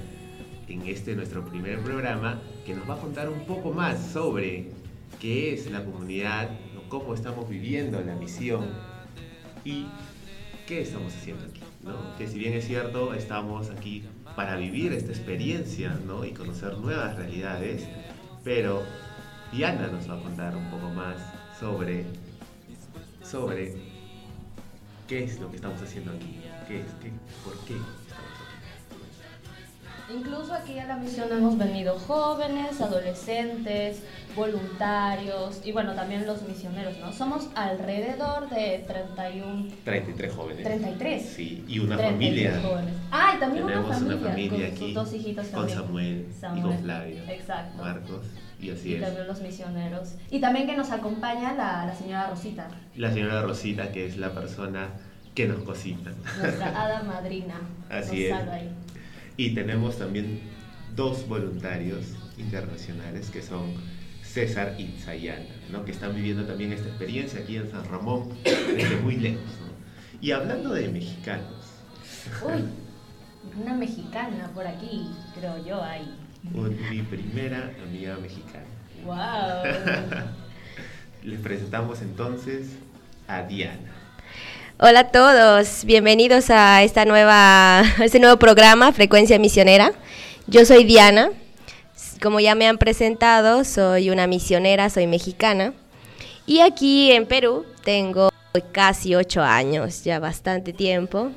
en 0.68 0.86
este 0.86 1.16
nuestro 1.16 1.44
primer 1.44 1.80
programa 1.80 2.40
que 2.64 2.74
nos 2.74 2.88
va 2.88 2.94
a 2.94 2.98
contar 2.98 3.28
un 3.28 3.40
poco 3.46 3.72
más 3.72 3.98
sobre 4.12 4.70
qué 5.18 5.54
es 5.54 5.68
la 5.70 5.84
comunidad, 5.84 6.50
cómo 6.88 7.14
estamos 7.14 7.48
viviendo 7.48 8.00
la 8.00 8.14
misión 8.16 8.89
y 9.64 9.86
qué 10.66 10.82
estamos 10.82 11.14
haciendo 11.14 11.44
aquí. 11.44 11.60
¿no? 11.82 12.16
Que 12.16 12.28
si 12.28 12.38
bien 12.38 12.54
es 12.54 12.66
cierto, 12.66 13.14
estamos 13.14 13.70
aquí 13.70 14.04
para 14.36 14.56
vivir 14.56 14.92
esta 14.92 15.10
experiencia 15.10 15.98
¿no? 16.06 16.24
y 16.24 16.32
conocer 16.32 16.78
nuevas 16.78 17.16
realidades, 17.16 17.86
pero 18.44 18.82
Diana 19.52 19.88
nos 19.88 20.08
va 20.08 20.14
a 20.14 20.22
contar 20.22 20.56
un 20.56 20.70
poco 20.70 20.88
más 20.90 21.16
sobre, 21.58 22.04
sobre 23.22 23.74
qué 25.08 25.24
es 25.24 25.40
lo 25.40 25.50
que 25.50 25.56
estamos 25.56 25.82
haciendo 25.82 26.12
aquí, 26.12 26.40
qué 26.68 26.80
es, 26.80 26.86
qué, 27.02 27.10
por 27.44 27.58
qué. 27.64 27.74
Incluso 30.14 30.54
aquí 30.54 30.78
a 30.78 30.86
la 30.86 30.96
misión 30.96 31.28
hemos 31.32 31.56
venido 31.56 31.98
jóvenes, 31.98 32.80
adolescentes, 32.80 34.02
voluntarios 34.36 35.60
y 35.64 35.72
bueno, 35.72 35.94
también 35.94 36.26
los 36.26 36.42
misioneros, 36.42 36.96
¿no? 36.98 37.12
Somos 37.12 37.48
alrededor 37.54 38.48
de 38.50 38.84
31... 38.86 39.68
33 39.84 40.34
jóvenes. 40.34 40.64
33. 40.64 41.22
Sí, 41.26 41.64
y 41.68 41.78
una 41.78 41.96
33 41.96 42.52
familia. 42.54 42.68
jóvenes. 42.68 42.94
Ah, 43.10 43.32
y 43.36 43.40
también 43.40 43.66
Tenemos 43.66 43.86
una 43.88 43.96
familia, 43.96 44.16
una 44.18 44.28
familia 44.30 44.50
con 44.50 44.66
aquí 44.76 44.78
sus 44.84 44.94
dos 44.94 45.12
hijitos 45.14 45.46
con 45.46 45.54
también. 45.68 45.78
Samuel, 45.78 46.26
y 46.28 46.40
Samuel. 46.40 46.62
con 46.62 46.78
Flavio, 46.78 47.22
Exacto. 47.28 47.82
Marcos, 47.82 48.26
y 48.60 48.70
así 48.70 48.88
y 48.90 48.94
es. 48.94 49.00
también 49.02 49.26
los 49.26 49.40
misioneros. 49.40 50.08
Y 50.30 50.40
también 50.40 50.66
que 50.66 50.76
nos 50.76 50.90
acompaña 50.90 51.52
la, 51.54 51.86
la 51.86 51.94
señora 51.94 52.28
Rosita, 52.30 52.68
La 52.96 53.12
señora 53.12 53.42
Rosita, 53.42 53.92
que 53.92 54.06
es 54.06 54.16
la 54.16 54.30
persona 54.32 54.88
que 55.34 55.46
nos 55.46 55.62
cocina. 55.62 56.12
nuestra 56.40 56.68
hada 56.68 57.02
madrina. 57.04 57.54
Así 57.88 58.16
nos 58.16 58.24
es. 58.24 58.30
salva 58.30 58.54
ahí. 58.54 58.68
Y 59.40 59.54
tenemos 59.54 59.96
también 59.96 60.38
dos 60.94 61.26
voluntarios 61.26 62.04
internacionales 62.36 63.30
que 63.30 63.40
son 63.40 63.72
César 64.22 64.74
y 64.78 64.98
Sayana, 65.02 65.46
¿no? 65.72 65.82
que 65.86 65.92
están 65.92 66.14
viviendo 66.14 66.44
también 66.44 66.74
esta 66.74 66.88
experiencia 66.90 67.40
aquí 67.40 67.56
en 67.56 67.70
San 67.70 67.86
Ramón 67.86 68.28
desde 68.44 68.96
muy 68.96 69.16
lejos. 69.16 69.40
¿no? 69.62 69.72
Y 70.20 70.32
hablando 70.32 70.74
de 70.74 70.88
mexicanos, 70.88 71.54
Uy, 72.44 72.64
una 73.62 73.72
mexicana 73.78 74.50
por 74.52 74.66
aquí, 74.66 75.08
creo 75.34 75.64
yo, 75.64 75.80
un- 76.52 76.76
mi 76.90 77.00
primera 77.00 77.72
amiga 77.82 78.18
mexicana. 78.18 78.66
¡Wow! 79.06 80.26
Les 81.24 81.40
presentamos 81.40 82.02
entonces 82.02 82.72
a 83.26 83.40
Diana. 83.44 83.89
Hola 84.82 85.00
a 85.00 85.08
todos, 85.12 85.84
bienvenidos 85.84 86.48
a 86.48 86.82
esta 86.82 87.04
nueva, 87.04 87.80
a 87.80 88.02
este 88.02 88.18
nuevo 88.18 88.38
programa 88.38 88.94
Frecuencia 88.94 89.38
Misionera. 89.38 89.92
Yo 90.46 90.64
soy 90.64 90.84
Diana, 90.84 91.32
como 92.22 92.40
ya 92.40 92.54
me 92.54 92.66
han 92.66 92.78
presentado, 92.78 93.64
soy 93.64 94.08
una 94.08 94.26
misionera, 94.26 94.88
soy 94.88 95.06
mexicana. 95.06 95.74
Y 96.46 96.60
aquí 96.60 97.12
en 97.12 97.26
Perú 97.26 97.66
tengo 97.84 98.30
casi 98.72 99.14
ocho 99.14 99.42
años, 99.42 100.02
ya 100.02 100.18
bastante 100.18 100.72
tiempo. 100.72 101.30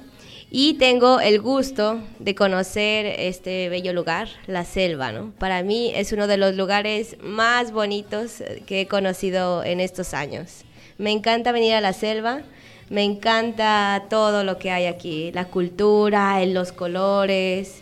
Y 0.50 0.76
tengo 0.76 1.20
el 1.20 1.42
gusto 1.42 2.00
de 2.20 2.36
conocer 2.36 3.08
este 3.20 3.68
bello 3.68 3.92
lugar, 3.92 4.30
la 4.48 4.64
selva, 4.64 5.12
¿no? 5.12 5.34
Para 5.38 5.64
mí 5.64 5.92
es 5.94 6.14
uno 6.14 6.28
de 6.28 6.38
los 6.38 6.56
lugares 6.56 7.18
más 7.22 7.74
bonitos 7.74 8.42
que 8.66 8.80
he 8.80 8.88
conocido 8.88 9.66
en 9.66 9.82
estos 9.82 10.14
años. 10.14 10.64
Me 10.98 11.12
encanta 11.12 11.52
venir 11.52 11.74
a 11.74 11.82
la 11.82 11.92
selva, 11.92 12.44
me 12.90 13.04
encanta 13.04 14.04
todo 14.10 14.44
lo 14.44 14.58
que 14.58 14.72
hay 14.72 14.86
aquí, 14.86 15.32
la 15.32 15.46
cultura, 15.46 16.44
los 16.46 16.72
colores, 16.72 17.82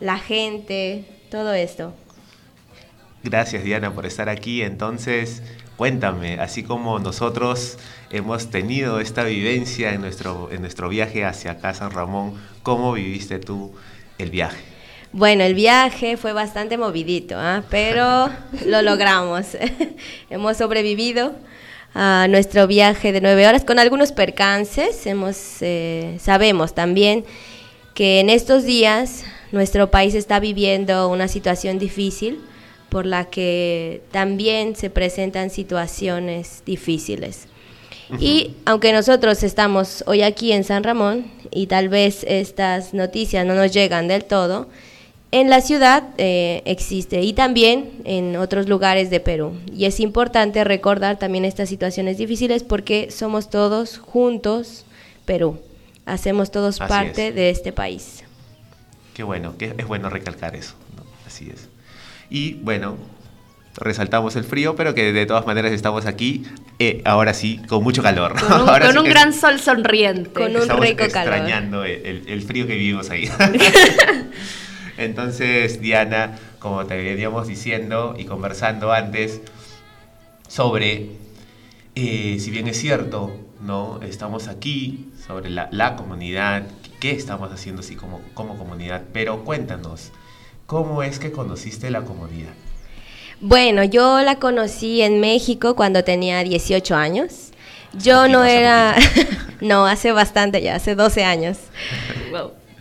la 0.00 0.18
gente, 0.18 1.04
todo 1.30 1.52
esto. 1.54 1.94
Gracias 3.22 3.64
Diana 3.64 3.94
por 3.94 4.06
estar 4.06 4.28
aquí. 4.28 4.62
Entonces, 4.62 5.42
cuéntame, 5.76 6.40
así 6.40 6.62
como 6.62 6.98
nosotros 6.98 7.78
hemos 8.10 8.50
tenido 8.50 9.00
esta 9.00 9.24
vivencia 9.24 9.92
en 9.92 10.00
nuestro, 10.00 10.50
en 10.50 10.62
nuestro 10.62 10.88
viaje 10.88 11.24
hacia 11.24 11.52
acá, 11.52 11.74
San 11.74 11.90
Ramón, 11.90 12.34
¿cómo 12.62 12.92
viviste 12.92 13.38
tú 13.38 13.72
el 14.18 14.30
viaje? 14.30 14.58
Bueno, 15.12 15.42
el 15.42 15.54
viaje 15.54 16.16
fue 16.16 16.32
bastante 16.32 16.78
movidito, 16.78 17.34
¿ah? 17.36 17.64
pero 17.68 18.30
lo 18.66 18.82
logramos. 18.82 19.56
Hemos 20.30 20.56
sobrevivido 20.56 21.34
a 21.94 22.26
nuestro 22.28 22.66
viaje 22.66 23.12
de 23.12 23.20
nueve 23.20 23.46
horas 23.46 23.64
con 23.64 23.78
algunos 23.78 24.12
percances. 24.12 25.06
Hemos, 25.06 25.56
eh, 25.60 26.16
sabemos 26.20 26.74
también 26.74 27.24
que 27.94 28.20
en 28.20 28.30
estos 28.30 28.64
días 28.64 29.24
nuestro 29.52 29.90
país 29.90 30.14
está 30.14 30.40
viviendo 30.40 31.08
una 31.08 31.28
situación 31.28 31.78
difícil 31.78 32.40
por 32.88 33.06
la 33.06 33.26
que 33.26 34.02
también 34.10 34.76
se 34.76 34.90
presentan 34.90 35.50
situaciones 35.50 36.62
difíciles. 36.66 37.46
Y 38.18 38.56
aunque 38.64 38.92
nosotros 38.92 39.44
estamos 39.44 40.02
hoy 40.06 40.22
aquí 40.22 40.50
en 40.50 40.64
San 40.64 40.82
Ramón 40.82 41.30
y 41.52 41.68
tal 41.68 41.88
vez 41.88 42.24
estas 42.26 42.92
noticias 42.92 43.46
no 43.46 43.54
nos 43.54 43.72
llegan 43.72 44.08
del 44.08 44.24
todo, 44.24 44.66
en 45.32 45.48
la 45.50 45.60
ciudad 45.60 46.04
eh, 46.18 46.62
existe 46.64 47.22
y 47.22 47.32
también 47.32 47.90
en 48.04 48.36
otros 48.36 48.68
lugares 48.68 49.10
de 49.10 49.20
Perú. 49.20 49.52
Y 49.72 49.84
es 49.84 50.00
importante 50.00 50.64
recordar 50.64 51.18
también 51.18 51.44
estas 51.44 51.68
situaciones 51.68 52.18
difíciles 52.18 52.62
porque 52.64 53.10
somos 53.10 53.48
todos 53.50 53.98
juntos 53.98 54.84
Perú. 55.24 55.60
Hacemos 56.06 56.50
todos 56.50 56.80
Así 56.80 56.88
parte 56.88 57.28
es. 57.28 57.34
de 57.34 57.50
este 57.50 57.72
país. 57.72 58.24
Qué 59.14 59.22
bueno, 59.22 59.56
que 59.56 59.74
es 59.78 59.86
bueno 59.86 60.08
recalcar 60.10 60.56
eso. 60.56 60.74
¿no? 60.96 61.04
Así 61.26 61.48
es. 61.52 61.68
Y 62.30 62.54
bueno, 62.54 62.96
resaltamos 63.76 64.34
el 64.34 64.42
frío, 64.44 64.74
pero 64.74 64.94
que 64.94 65.12
de 65.12 65.26
todas 65.26 65.46
maneras 65.46 65.72
estamos 65.72 66.06
aquí, 66.06 66.44
eh, 66.80 67.02
ahora 67.04 67.34
sí, 67.34 67.60
con 67.68 67.84
mucho 67.84 68.02
calor. 68.02 68.34
Con 68.40 68.62
un, 68.62 68.68
Ahora 68.68 68.86
con 68.86 68.92
sí 68.94 68.98
un 68.98 69.04
gran 69.04 69.32
sol 69.32 69.60
sonriente. 69.60 70.30
Con 70.30 70.56
un 70.56 70.62
estamos 70.62 70.84
rico 70.84 71.04
calor. 71.12 71.34
extrañando 71.34 71.84
el, 71.84 72.04
el- 72.06 72.24
el 72.28 72.42
frío 72.42 72.66
que 72.66 72.74
vivimos 72.74 73.10
ahí. 73.10 73.28
Entonces, 75.00 75.80
Diana, 75.80 76.38
como 76.58 76.84
te 76.84 76.94
veníamos 76.94 77.48
diciendo 77.48 78.14
y 78.18 78.26
conversando 78.26 78.92
antes, 78.92 79.40
sobre, 80.46 81.12
eh, 81.94 82.36
si 82.38 82.50
bien 82.50 82.68
es 82.68 82.78
cierto, 82.78 83.34
¿no? 83.62 84.02
Estamos 84.02 84.46
aquí 84.46 85.08
sobre 85.26 85.48
la, 85.48 85.70
la 85.72 85.96
comunidad, 85.96 86.64
qué 87.00 87.12
estamos 87.12 87.50
haciendo 87.50 87.80
así 87.80 87.96
como, 87.96 88.20
como 88.34 88.58
comunidad, 88.58 89.04
pero 89.10 89.42
cuéntanos, 89.42 90.12
¿cómo 90.66 91.02
es 91.02 91.18
que 91.18 91.32
conociste 91.32 91.90
la 91.90 92.02
comunidad? 92.02 92.52
Bueno, 93.40 93.84
yo 93.84 94.20
la 94.20 94.34
conocí 94.34 95.00
en 95.00 95.18
México 95.18 95.76
cuando 95.76 96.04
tenía 96.04 96.44
18 96.44 96.94
años. 96.94 97.52
Yo 97.94 98.28
no 98.28 98.44
era, 98.44 98.96
no, 99.62 99.86
hace 99.86 100.12
bastante 100.12 100.60
ya, 100.60 100.74
hace 100.74 100.94
12 100.94 101.24
años. 101.24 101.56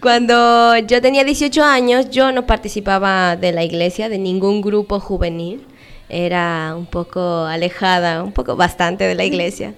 Cuando 0.02 0.78
yo 0.78 1.02
tenía 1.02 1.26
18 1.26 1.62
años, 1.62 2.10
yo 2.10 2.32
no 2.32 2.46
participaba 2.46 3.36
de 3.36 3.52
la 3.52 3.64
iglesia, 3.64 4.08
de 4.08 4.18
ningún 4.18 4.62
grupo 4.62 5.00
juvenil. 5.02 5.66
Era 6.08 6.74
un 6.78 6.86
poco 6.86 7.46
alejada, 7.46 8.24
un 8.24 8.32
poco 8.32 8.56
bastante 8.56 9.04
de 9.04 9.16
la 9.16 9.26
iglesia. 9.26 9.74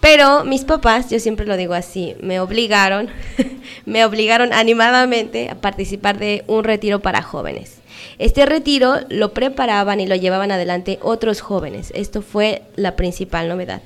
Pero 0.00 0.42
mis 0.44 0.64
papás, 0.64 1.10
yo 1.10 1.20
siempre 1.20 1.46
lo 1.46 1.56
digo 1.56 1.74
así, 1.74 2.16
me 2.20 2.40
obligaron, 2.40 3.08
me 3.86 4.04
obligaron 4.04 4.52
animadamente 4.52 5.48
a 5.48 5.54
participar 5.54 6.18
de 6.18 6.42
un 6.48 6.64
retiro 6.64 6.98
para 6.98 7.22
jóvenes. 7.22 7.76
Este 8.18 8.44
retiro 8.44 8.96
lo 9.10 9.32
preparaban 9.32 10.00
y 10.00 10.08
lo 10.08 10.16
llevaban 10.16 10.50
adelante 10.50 10.98
otros 11.02 11.40
jóvenes. 11.40 11.92
Esto 11.94 12.20
fue 12.20 12.62
la 12.74 12.96
principal 12.96 13.48
novedad. 13.48 13.80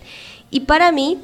Y 0.51 0.61
para 0.61 0.91
mí, 0.91 1.19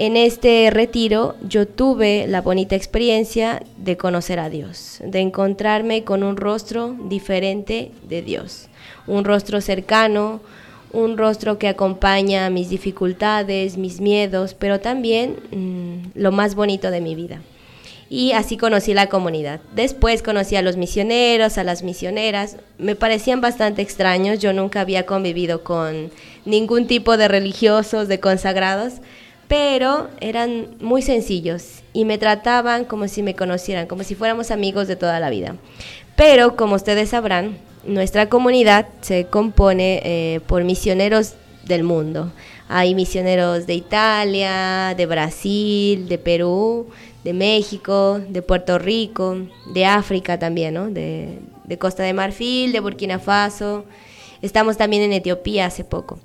en 0.00 0.16
este 0.16 0.70
retiro 0.70 1.34
yo 1.46 1.68
tuve 1.68 2.26
la 2.26 2.40
bonita 2.40 2.74
experiencia 2.74 3.62
de 3.76 3.98
conocer 3.98 4.38
a 4.38 4.48
Dios, 4.48 4.96
de 5.04 5.18
encontrarme 5.18 6.04
con 6.04 6.22
un 6.22 6.38
rostro 6.38 6.96
diferente 7.10 7.90
de 8.08 8.22
Dios, 8.22 8.68
un 9.06 9.26
rostro 9.26 9.60
cercano, 9.60 10.40
un 10.94 11.18
rostro 11.18 11.58
que 11.58 11.68
acompaña 11.68 12.48
mis 12.48 12.70
dificultades, 12.70 13.76
mis 13.76 14.00
miedos, 14.00 14.54
pero 14.54 14.80
también 14.80 15.36
mm, 15.50 16.18
lo 16.18 16.32
más 16.32 16.54
bonito 16.54 16.90
de 16.90 17.02
mi 17.02 17.14
vida. 17.14 17.42
Y 18.08 18.32
así 18.32 18.56
conocí 18.56 18.94
la 18.94 19.08
comunidad. 19.08 19.60
Después 19.74 20.22
conocí 20.22 20.56
a 20.56 20.62
los 20.62 20.78
misioneros, 20.78 21.58
a 21.58 21.64
las 21.64 21.82
misioneras. 21.82 22.56
Me 22.78 22.96
parecían 22.96 23.42
bastante 23.42 23.82
extraños. 23.82 24.38
Yo 24.40 24.52
nunca 24.52 24.80
había 24.80 25.04
convivido 25.04 25.62
con 25.62 26.10
ningún 26.46 26.88
tipo 26.88 27.18
de 27.18 27.28
religiosos, 27.28 28.08
de 28.08 28.18
consagrados. 28.18 28.94
Pero 29.50 30.06
eran 30.20 30.68
muy 30.78 31.02
sencillos 31.02 31.82
y 31.92 32.04
me 32.04 32.18
trataban 32.18 32.84
como 32.84 33.08
si 33.08 33.20
me 33.24 33.34
conocieran, 33.34 33.88
como 33.88 34.04
si 34.04 34.14
fuéramos 34.14 34.52
amigos 34.52 34.86
de 34.86 34.94
toda 34.94 35.18
la 35.18 35.28
vida. 35.28 35.56
Pero 36.14 36.54
como 36.54 36.76
ustedes 36.76 37.08
sabrán, 37.08 37.58
nuestra 37.84 38.28
comunidad 38.28 38.86
se 39.00 39.24
compone 39.24 40.02
eh, 40.04 40.40
por 40.46 40.62
misioneros 40.62 41.34
del 41.64 41.82
mundo. 41.82 42.30
Hay 42.68 42.94
misioneros 42.94 43.66
de 43.66 43.74
Italia, 43.74 44.94
de 44.96 45.06
Brasil, 45.06 46.08
de 46.08 46.18
Perú, 46.18 46.86
de 47.24 47.32
México, 47.32 48.20
de 48.28 48.42
Puerto 48.42 48.78
Rico, 48.78 49.36
de 49.74 49.84
África 49.84 50.38
también, 50.38 50.74
¿no? 50.74 50.90
De, 50.90 51.40
de 51.64 51.76
Costa 51.76 52.04
de 52.04 52.12
Marfil, 52.12 52.70
de 52.70 52.78
Burkina 52.78 53.18
Faso. 53.18 53.84
Estamos 54.42 54.76
también 54.76 55.02
en 55.02 55.12
Etiopía 55.12 55.66
hace 55.66 55.82
poco. 55.82 56.20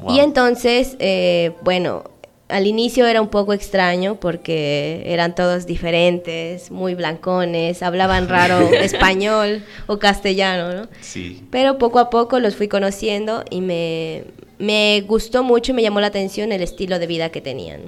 Wow. 0.00 0.12
Y 0.12 0.18
entonces, 0.18 0.96
eh, 0.98 1.52
bueno, 1.62 2.02
al 2.48 2.66
inicio 2.66 3.06
era 3.06 3.20
un 3.20 3.28
poco 3.28 3.52
extraño 3.52 4.16
porque 4.16 5.02
eran 5.06 5.34
todos 5.34 5.66
diferentes, 5.66 6.70
muy 6.70 6.94
blancones, 6.94 7.82
hablaban 7.82 8.28
raro 8.28 8.60
español 8.60 9.62
o 9.86 9.98
castellano, 9.98 10.72
¿no? 10.72 10.88
Sí. 11.00 11.44
Pero 11.50 11.78
poco 11.78 11.98
a 11.98 12.10
poco 12.10 12.40
los 12.40 12.56
fui 12.56 12.68
conociendo 12.68 13.44
y 13.50 13.60
me, 13.60 14.24
me 14.58 15.02
gustó 15.02 15.42
mucho 15.42 15.72
y 15.72 15.74
me 15.74 15.82
llamó 15.82 16.00
la 16.00 16.08
atención 16.08 16.52
el 16.52 16.62
estilo 16.62 16.98
de 16.98 17.06
vida 17.06 17.28
que 17.30 17.40
tenían. 17.40 17.82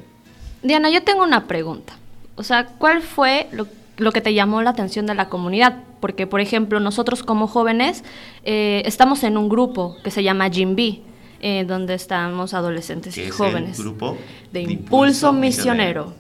Diana, 0.63 0.91
yo 0.91 1.03
tengo 1.03 1.23
una 1.23 1.47
pregunta. 1.47 1.95
O 2.37 2.43
sea, 2.43 2.67
¿cuál 2.67 3.03
fue 3.03 3.49
lo, 3.53 3.67
lo 3.97 4.13
que 4.13 4.21
te 4.21 4.35
llamó 4.35 4.63
la 4.63 4.71
atención 4.71 5.07
de 5.07 5.15
la 5.15 5.29
comunidad? 5.29 5.79
Porque, 6.01 6.27
por 6.27 6.41
ejemplo, 6.41 6.81
nosotros 6.81 7.23
como 7.23 7.47
jóvenes 7.47 8.05
eh, 8.45 8.83
estamos 8.85 9.25
en 9.25 9.39
un 9.39 9.49
grupo 9.49 9.97
que 10.05 10.11
se 10.11 10.23
llama 10.23 10.51
Jimbi, 10.51 11.03
eh, 11.41 11.65
donde 11.67 11.95
estamos 11.95 12.55
adolescentes 12.55 13.17
y 13.17 13.23
es 13.23 13.35
jóvenes. 13.35 13.79
el 13.79 13.85
grupo 13.85 14.17
de 14.53 14.63
impulso 14.63 15.33
misionero. 15.33 16.13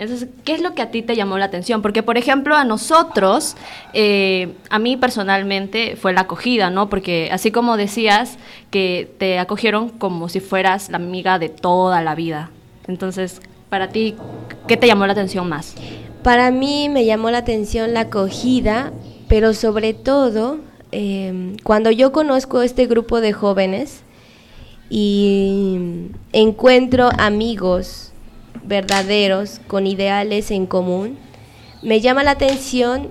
Entonces, 0.00 0.30
¿qué 0.44 0.54
es 0.54 0.62
lo 0.62 0.74
que 0.74 0.80
a 0.80 0.90
ti 0.90 1.02
te 1.02 1.14
llamó 1.14 1.36
la 1.36 1.44
atención? 1.44 1.82
Porque, 1.82 2.02
por 2.02 2.16
ejemplo, 2.16 2.56
a 2.56 2.64
nosotros, 2.64 3.54
eh, 3.92 4.54
a 4.70 4.78
mí 4.78 4.96
personalmente 4.96 5.94
fue 5.94 6.14
la 6.14 6.22
acogida, 6.22 6.70
¿no? 6.70 6.88
Porque 6.88 7.28
así 7.30 7.50
como 7.50 7.76
decías 7.76 8.38
que 8.70 9.14
te 9.18 9.38
acogieron 9.38 9.90
como 9.90 10.30
si 10.30 10.40
fueras 10.40 10.88
la 10.88 10.96
amiga 10.96 11.38
de 11.38 11.50
toda 11.50 12.00
la 12.00 12.14
vida. 12.14 12.50
Entonces, 12.88 13.42
para 13.68 13.90
ti, 13.90 14.16
¿qué 14.66 14.78
te 14.78 14.86
llamó 14.86 15.06
la 15.06 15.12
atención 15.12 15.48
más? 15.48 15.74
Para 16.22 16.50
mí 16.50 16.88
me 16.88 17.04
llamó 17.04 17.30
la 17.30 17.38
atención 17.38 17.92
la 17.92 18.00
acogida, 18.00 18.92
pero 19.28 19.52
sobre 19.52 19.92
todo 19.92 20.60
eh, 20.92 21.56
cuando 21.62 21.90
yo 21.90 22.10
conozco 22.10 22.62
este 22.62 22.86
grupo 22.86 23.20
de 23.20 23.32
jóvenes 23.32 24.02
y 24.90 25.78
encuentro 26.32 27.08
amigos 27.16 28.10
verdaderos 28.64 29.60
con 29.68 29.86
ideales 29.86 30.50
en 30.50 30.66
común, 30.66 31.16
me 31.82 32.00
llama 32.00 32.24
la 32.24 32.32
atención 32.32 33.08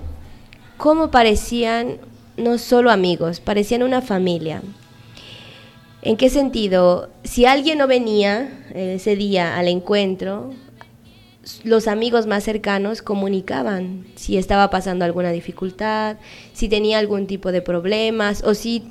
cómo 0.78 1.10
parecían 1.10 1.98
no 2.38 2.58
solo 2.58 2.92
amigos, 2.92 3.39
parecían 3.39 3.84
una 3.84 4.02
familia. 4.02 4.62
¿En 6.02 6.18
qué 6.18 6.30
sentido? 6.30 7.10
Si 7.24 7.46
alguien 7.46 7.78
no 7.78 7.88
venía 7.88 8.50
eh, 8.74 8.94
ese 8.96 9.15
día 9.15 9.58
al 9.58 9.68
encuentro, 9.68 10.54
los 11.63 11.88
amigos 11.88 12.28
más 12.28 12.44
cercanos 12.44 13.02
comunicaban 13.02 14.06
si 14.15 14.38
estaba 14.38 14.70
pasando 14.70 15.04
alguna 15.04 15.32
dificultad, 15.32 16.18
si 16.54 16.70
tenía 16.70 17.00
algún 17.00 17.28
tipo 17.28 17.52
de 17.52 17.62
problemas 17.62 18.44
o 18.44 18.54
si 18.54 18.84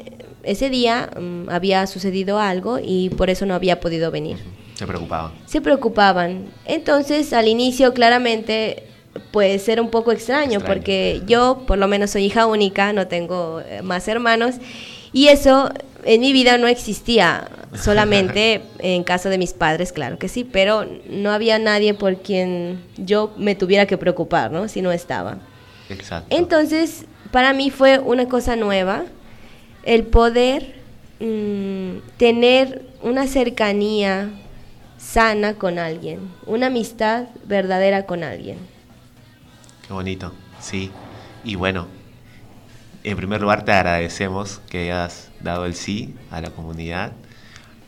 ese 0.43 0.71
día 0.71 1.11
mm, 1.19 1.49
había 1.51 1.87
sucedido 1.87 2.39
algo 2.39 2.79
y 2.83 3.11
por 3.11 3.31
eso 3.31 3.47
no 3.47 3.55
había 3.55 3.81
podido 3.81 4.11
venir. 4.11 4.39
Se 4.75 4.87
preocupaban. 4.87 5.33
Se 5.47 5.61
preocupaban. 5.61 6.47
Entonces, 6.65 7.33
al 7.33 7.49
inicio, 7.49 7.93
claramente, 7.95 8.85
puede 9.33 9.59
ser 9.59 9.81
un 9.81 9.91
poco 9.91 10.13
extraño, 10.13 10.59
Extraño. 10.59 10.67
porque 10.67 11.23
yo, 11.27 11.65
por 11.67 11.79
lo 11.79 11.89
menos, 11.89 12.11
soy 12.11 12.25
hija 12.27 12.47
única, 12.47 12.93
no 12.93 13.09
tengo 13.09 13.61
eh, 13.61 13.83
más 13.83 14.07
hermanos, 14.07 14.57
y 15.13 15.29
eso 15.29 15.71
en 16.05 16.21
mi 16.21 16.33
vida 16.33 16.59
no 16.59 16.69
existía, 16.69 17.49
solamente 17.75 18.63
en 18.79 19.03
caso 19.03 19.29
de 19.29 19.39
mis 19.39 19.53
padres, 19.53 19.93
claro 19.93 20.19
que 20.19 20.29
sí, 20.29 20.45
pero 20.45 20.87
no 21.11 21.33
había 21.33 21.59
nadie 21.59 21.95
por 21.95 22.19
quien 22.19 22.81
yo 22.97 23.33
me 23.37 23.55
tuviera 23.55 23.87
que 23.87 23.99
preocupar, 23.99 24.53
¿no? 24.53 24.69
Si 24.69 24.81
no 24.81 24.93
estaba. 24.93 25.39
Exacto. 25.89 26.35
Entonces, 26.37 27.07
para 27.33 27.53
mí 27.53 27.71
fue 27.71 27.99
una 27.99 28.29
cosa 28.29 28.57
nueva 28.57 29.05
el 29.89 30.05
poder 30.07 30.75
mm, 31.21 31.99
tener 32.19 32.85
una 33.03 33.27
cercanía 33.27 34.31
sana 34.99 35.55
con 35.55 35.79
alguien, 35.79 36.21
una 36.47 36.67
amistad 36.69 37.27
verdadera 37.47 38.07
con 38.07 38.25
alguien. 38.25 38.59
Qué 39.87 39.93
bonito, 39.93 40.33
sí. 40.61 40.91
Y 41.45 41.55
bueno, 41.57 41.89
en 43.05 43.17
primer 43.17 43.41
lugar 43.41 43.65
te 43.65 43.73
agradecemos 43.73 44.61
que 44.71 44.91
hayas 44.93 45.31
dado 45.41 45.67
el 45.67 45.75
sí 45.75 46.15
a 46.31 46.41
la 46.41 46.51
comunidad 46.51 47.13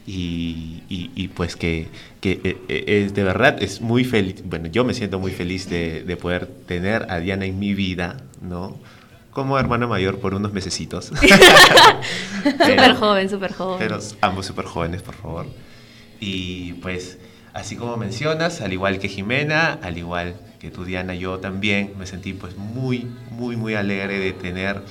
y, 0.07 0.85
y- 0.89 1.29
pues 1.29 1.57
que, 1.57 1.89
que, 2.21 2.41
eh, 2.45 2.59
eh, 2.69 2.85
es 3.05 3.15
de 3.15 3.25
verdad 3.25 3.63
es 3.63 3.81
muy 3.81 4.05
feliz, 4.05 4.43
bueno, 4.45 4.69
yo 4.69 4.85
me 4.85 4.95
siento 4.95 5.21
muy 5.21 5.33
feliz 5.33 5.69
de, 5.71 6.05
de 6.05 6.17
poder 6.17 6.47
tener 6.67 7.07
a 7.11 7.21
Diana 7.21 7.47
en 7.47 7.59
mi 7.59 7.75
vida, 7.75 8.19
¿no? 8.43 8.79
Como 9.31 9.59
hermana 9.59 9.87
mayor 9.87 10.19
por 10.19 10.35
unos 10.35 10.53
mesecitos. 10.53 11.07
Súper 12.43 12.95
joven, 12.95 13.31
súper 13.31 13.53
joven. 13.53 13.79
Pero 13.79 13.99
ambos 14.21 14.47
súper 14.47 14.65
jóvenes, 14.65 15.03
por 15.03 15.15
favor. 15.15 15.47
Y 16.19 16.75
pues, 16.75 17.19
así 17.53 17.77
como 17.77 17.97
mencionas, 17.97 18.61
al 18.61 18.73
igual 18.73 18.99
que 18.99 19.09
Jimena, 19.09 19.79
al 19.83 19.99
igual 19.99 20.35
que 20.59 20.71
tú, 20.71 20.85
Diana, 20.85 21.15
yo 21.15 21.39
también 21.39 21.95
me 21.99 22.07
sentí 22.07 22.33
pues 22.33 22.57
muy, 22.57 23.11
muy, 23.31 23.57
muy 23.57 23.75
alegre 23.75 24.19
de 24.19 24.33
tener 24.33 24.83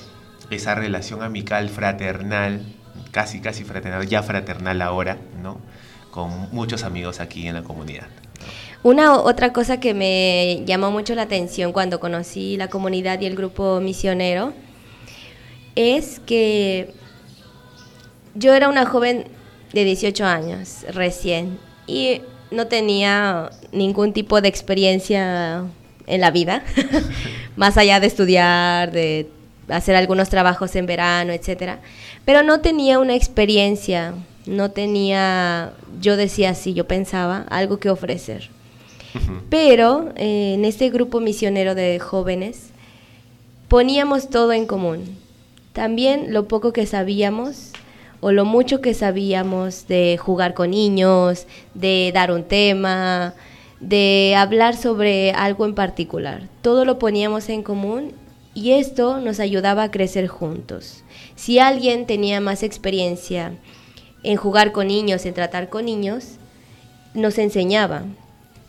esa 0.50 0.74
relación 0.74 1.22
amical, 1.22 1.68
fraternal, 1.68 2.62
casi, 3.10 3.40
casi 3.40 3.64
fraternal, 3.64 4.06
ya 4.06 4.22
fraternal 4.22 4.82
ahora, 4.82 5.18
¿no? 5.40 5.60
Con 6.10 6.48
muchos 6.52 6.82
amigos 6.82 7.20
aquí 7.20 7.46
en 7.46 7.54
la 7.54 7.62
comunidad. 7.62 8.08
Una 8.82 9.20
otra 9.20 9.52
cosa 9.52 9.78
que 9.78 9.92
me 9.92 10.62
llamó 10.64 10.90
mucho 10.90 11.14
la 11.14 11.22
atención 11.22 11.72
cuando 11.72 12.00
conocí 12.00 12.56
la 12.56 12.68
comunidad 12.68 13.20
y 13.20 13.26
el 13.26 13.36
grupo 13.36 13.80
misionero 13.80 14.54
es 15.74 16.20
que 16.20 16.94
yo 18.34 18.54
era 18.54 18.68
una 18.68 18.86
joven 18.86 19.26
de 19.72 19.84
18 19.84 20.24
años 20.24 20.84
recién 20.92 21.58
y 21.86 22.22
no 22.50 22.66
tenía 22.66 23.50
ningún 23.72 24.12
tipo 24.12 24.40
de 24.40 24.48
experiencia 24.48 25.64
en 26.06 26.20
la 26.20 26.30
vida, 26.30 26.62
más 27.56 27.76
allá 27.76 28.00
de 28.00 28.06
estudiar, 28.06 28.90
de 28.90 29.28
hacer 29.68 29.94
algunos 29.94 30.28
trabajos 30.28 30.74
en 30.74 30.86
verano, 30.86 31.32
etcétera. 31.32 31.80
Pero 32.24 32.42
no 32.42 32.60
tenía 32.60 32.98
una 32.98 33.14
experiencia, 33.14 34.14
no 34.50 34.72
tenía, 34.72 35.72
yo 36.00 36.16
decía 36.16 36.50
así, 36.50 36.74
yo 36.74 36.86
pensaba, 36.86 37.46
algo 37.48 37.78
que 37.78 37.88
ofrecer. 37.88 38.50
Pero 39.48 40.12
eh, 40.16 40.54
en 40.54 40.64
este 40.64 40.90
grupo 40.90 41.20
misionero 41.20 41.74
de 41.74 41.98
jóvenes 41.98 42.70
poníamos 43.68 44.28
todo 44.28 44.52
en 44.52 44.66
común. 44.66 45.16
También 45.72 46.32
lo 46.32 46.48
poco 46.48 46.72
que 46.72 46.86
sabíamos 46.86 47.70
o 48.20 48.32
lo 48.32 48.44
mucho 48.44 48.80
que 48.80 48.92
sabíamos 48.92 49.86
de 49.88 50.18
jugar 50.18 50.54
con 50.54 50.70
niños, 50.70 51.46
de 51.74 52.10
dar 52.12 52.30
un 52.30 52.44
tema, 52.44 53.34
de 53.80 54.34
hablar 54.36 54.76
sobre 54.76 55.32
algo 55.32 55.64
en 55.64 55.74
particular. 55.74 56.48
Todo 56.60 56.84
lo 56.84 56.98
poníamos 56.98 57.48
en 57.48 57.62
común 57.62 58.12
y 58.54 58.72
esto 58.72 59.18
nos 59.20 59.40
ayudaba 59.40 59.84
a 59.84 59.90
crecer 59.90 60.26
juntos. 60.26 61.02
Si 61.34 61.58
alguien 61.58 62.06
tenía 62.06 62.40
más 62.40 62.62
experiencia 62.62 63.54
en 64.22 64.36
jugar 64.36 64.72
con 64.72 64.88
niños, 64.88 65.26
en 65.26 65.34
tratar 65.34 65.68
con 65.68 65.84
niños, 65.84 66.36
nos 67.14 67.38
enseñaba. 67.38 68.04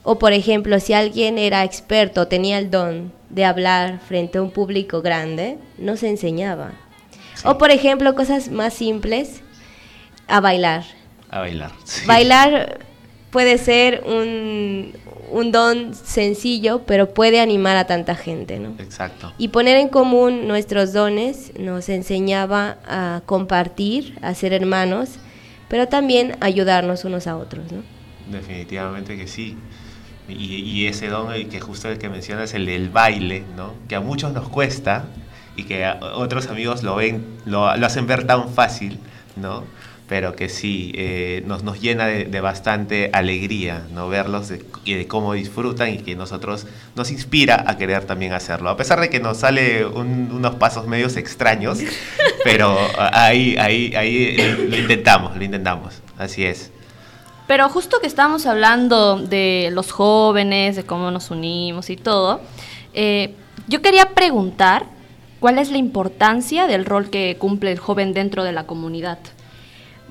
O 0.03 0.17
por 0.17 0.33
ejemplo, 0.33 0.79
si 0.79 0.93
alguien 0.93 1.37
era 1.37 1.63
experto, 1.63 2.27
tenía 2.27 2.57
el 2.57 2.71
don 2.71 3.11
de 3.29 3.45
hablar 3.45 3.99
frente 4.07 4.39
a 4.39 4.41
un 4.41 4.51
público 4.51 5.01
grande, 5.01 5.57
nos 5.77 6.03
enseñaba. 6.03 6.71
O 7.43 7.57
por 7.57 7.71
ejemplo, 7.71 8.15
cosas 8.15 8.49
más 8.49 8.73
simples, 8.73 9.41
a 10.27 10.39
bailar. 10.39 10.83
A 11.29 11.39
bailar. 11.39 11.71
sí. 11.85 12.05
Bailar 12.05 12.79
puede 13.31 13.57
ser 13.57 14.03
un, 14.05 14.93
un 15.31 15.51
don 15.51 15.95
sencillo, 15.95 16.81
pero 16.85 17.13
puede 17.13 17.39
animar 17.39 17.77
a 17.77 17.85
tanta 17.85 18.15
gente, 18.15 18.59
¿no? 18.59 18.75
Exacto. 18.79 19.31
Y 19.37 19.47
poner 19.47 19.77
en 19.77 19.87
común 19.87 20.47
nuestros 20.47 20.93
dones 20.93 21.53
nos 21.57 21.89
enseñaba 21.89 22.77
a 22.85 23.21
compartir, 23.25 24.17
a 24.21 24.33
ser 24.35 24.53
hermanos, 24.53 25.11
pero 25.71 25.87
también 25.87 26.35
ayudarnos 26.41 27.05
unos 27.05 27.27
a 27.27 27.37
otros, 27.37 27.71
¿no? 27.71 27.81
Definitivamente 28.29 29.15
que 29.15 29.25
sí. 29.25 29.57
Y, 30.27 30.85
ese 30.85 31.07
don, 31.07 31.31
el 31.31 31.47
que 31.47 31.61
justo 31.61 31.87
el 31.87 31.97
que 31.97 32.09
mencionas, 32.09 32.53
el 32.53 32.65
del 32.65 32.89
baile, 32.89 33.45
¿no? 33.55 33.73
Que 33.87 33.95
a 33.95 34.01
muchos 34.01 34.33
nos 34.33 34.49
cuesta 34.49 35.05
y 35.55 35.63
que 35.63 35.85
a 35.85 35.97
otros 36.15 36.47
amigos 36.47 36.83
lo 36.83 36.97
ven, 36.97 37.25
lo 37.45 37.67
hacen 37.69 38.05
ver 38.05 38.27
tan 38.27 38.49
fácil, 38.49 38.99
¿no? 39.37 39.63
Pero 40.11 40.35
que 40.35 40.49
sí, 40.49 40.91
eh, 40.95 41.41
nos, 41.45 41.63
nos 41.63 41.79
llena 41.79 42.05
de, 42.05 42.25
de 42.25 42.41
bastante 42.41 43.09
alegría, 43.13 43.83
¿no? 43.93 44.09
Verlos 44.09 44.49
de- 44.49 44.61
y 44.83 44.93
de 44.95 45.07
cómo 45.07 45.31
disfrutan 45.31 45.87
y 45.93 45.99
que 45.99 46.17
nosotros 46.17 46.67
nos 46.97 47.11
inspira 47.11 47.63
a 47.65 47.77
querer 47.77 48.03
también 48.03 48.33
hacerlo. 48.33 48.69
A 48.69 48.75
pesar 48.75 48.99
de 48.99 49.09
que 49.09 49.21
nos 49.21 49.37
sale 49.37 49.85
un- 49.85 50.29
unos 50.33 50.55
pasos 50.55 50.85
medios 50.85 51.15
extraños, 51.15 51.79
pero 52.43 52.77
ah, 52.97 53.09
ahí, 53.27 53.55
ahí, 53.57 53.93
ahí 53.95 54.35
lo 54.67 54.75
intentamos, 54.75 55.37
lo 55.37 55.43
intentamos, 55.45 56.01
así 56.17 56.43
es. 56.43 56.71
Pero 57.47 57.69
justo 57.69 58.01
que 58.01 58.07
estamos 58.07 58.45
hablando 58.47 59.15
de 59.15 59.69
los 59.71 59.93
jóvenes, 59.93 60.75
de 60.75 60.83
cómo 60.83 61.09
nos 61.11 61.31
unimos 61.31 61.89
y 61.89 61.95
todo, 61.95 62.41
eh, 62.93 63.33
yo 63.69 63.81
quería 63.81 64.09
preguntar 64.09 64.87
cuál 65.39 65.57
es 65.57 65.71
la 65.71 65.77
importancia 65.77 66.67
del 66.67 66.83
rol 66.83 67.09
que 67.09 67.37
cumple 67.39 67.71
el 67.71 67.79
joven 67.79 68.13
dentro 68.13 68.43
de 68.43 68.51
la 68.51 68.65
comunidad. 68.65 69.17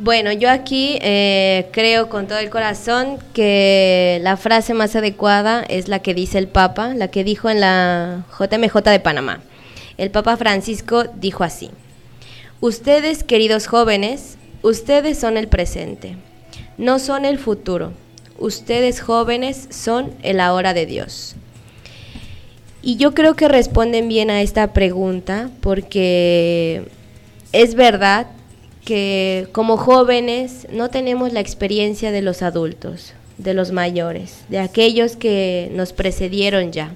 Bueno, 0.02 0.32
yo 0.32 0.48
aquí 0.50 0.98
eh, 1.02 1.68
creo 1.72 2.08
con 2.08 2.26
todo 2.26 2.38
el 2.38 2.48
corazón 2.48 3.18
que 3.34 4.18
la 4.22 4.38
frase 4.38 4.72
más 4.72 4.96
adecuada 4.96 5.62
es 5.62 5.88
la 5.88 5.98
que 5.98 6.14
dice 6.14 6.38
el 6.38 6.48
Papa, 6.48 6.94
la 6.94 7.08
que 7.08 7.22
dijo 7.22 7.50
en 7.50 7.60
la 7.60 8.24
JMJ 8.30 8.76
de 8.76 9.00
Panamá. 9.00 9.42
El 9.98 10.10
Papa 10.10 10.38
Francisco 10.38 11.04
dijo 11.16 11.44
así, 11.44 11.68
ustedes 12.62 13.24
queridos 13.24 13.66
jóvenes, 13.66 14.38
ustedes 14.62 15.18
son 15.18 15.36
el 15.36 15.48
presente, 15.48 16.16
no 16.78 16.98
son 16.98 17.26
el 17.26 17.38
futuro, 17.38 17.92
ustedes 18.38 19.02
jóvenes 19.02 19.68
son 19.68 20.14
el 20.22 20.40
ahora 20.40 20.72
de 20.72 20.86
Dios. 20.86 21.36
Y 22.80 22.96
yo 22.96 23.12
creo 23.12 23.36
que 23.36 23.48
responden 23.48 24.08
bien 24.08 24.30
a 24.30 24.40
esta 24.40 24.72
pregunta 24.72 25.50
porque 25.60 26.88
es 27.52 27.74
verdad 27.74 28.28
que 28.84 29.48
como 29.52 29.76
jóvenes 29.76 30.66
no 30.72 30.88
tenemos 30.88 31.32
la 31.32 31.40
experiencia 31.40 32.12
de 32.12 32.22
los 32.22 32.42
adultos, 32.42 33.14
de 33.38 33.54
los 33.54 33.72
mayores, 33.72 34.44
de 34.48 34.58
aquellos 34.58 35.16
que 35.16 35.70
nos 35.74 35.92
precedieron 35.92 36.72
ya. 36.72 36.94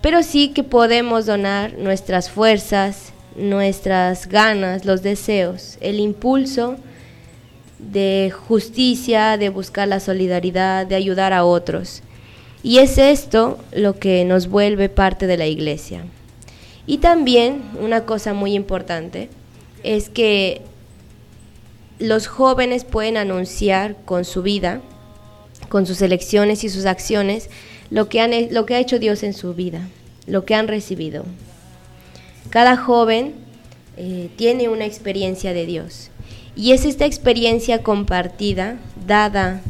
Pero 0.00 0.22
sí 0.22 0.48
que 0.48 0.64
podemos 0.64 1.26
donar 1.26 1.74
nuestras 1.78 2.30
fuerzas, 2.30 3.12
nuestras 3.36 4.28
ganas, 4.28 4.84
los 4.84 5.02
deseos, 5.02 5.78
el 5.80 6.00
impulso 6.00 6.76
de 7.78 8.32
justicia, 8.48 9.36
de 9.36 9.48
buscar 9.48 9.88
la 9.88 10.00
solidaridad, 10.00 10.86
de 10.86 10.94
ayudar 10.94 11.32
a 11.32 11.44
otros. 11.44 12.02
Y 12.62 12.78
es 12.78 12.98
esto 12.98 13.58
lo 13.72 13.98
que 13.98 14.24
nos 14.24 14.48
vuelve 14.48 14.88
parte 14.88 15.26
de 15.26 15.36
la 15.36 15.46
iglesia. 15.46 16.04
Y 16.86 16.98
también 16.98 17.62
una 17.80 18.04
cosa 18.04 18.32
muy 18.32 18.54
importante 18.54 19.28
es 19.82 20.08
que 20.08 20.62
los 21.98 22.26
jóvenes 22.26 22.84
pueden 22.84 23.16
anunciar 23.16 23.96
con 24.04 24.24
su 24.24 24.42
vida, 24.42 24.80
con 25.68 25.86
sus 25.86 26.02
elecciones 26.02 26.62
y 26.64 26.68
sus 26.68 26.86
acciones, 26.86 27.48
lo 27.90 28.08
que, 28.08 28.20
han, 28.20 28.32
lo 28.52 28.66
que 28.66 28.74
ha 28.74 28.80
hecho 28.80 28.98
Dios 28.98 29.22
en 29.22 29.32
su 29.34 29.54
vida, 29.54 29.80
lo 30.26 30.44
que 30.44 30.54
han 30.54 30.68
recibido. 30.68 31.24
Cada 32.50 32.76
joven 32.76 33.34
eh, 33.96 34.28
tiene 34.36 34.68
una 34.68 34.84
experiencia 34.84 35.52
de 35.52 35.66
Dios 35.66 36.10
y 36.54 36.72
es 36.72 36.84
esta 36.84 37.06
experiencia 37.06 37.82
compartida, 37.82 38.76
dada 39.06 39.60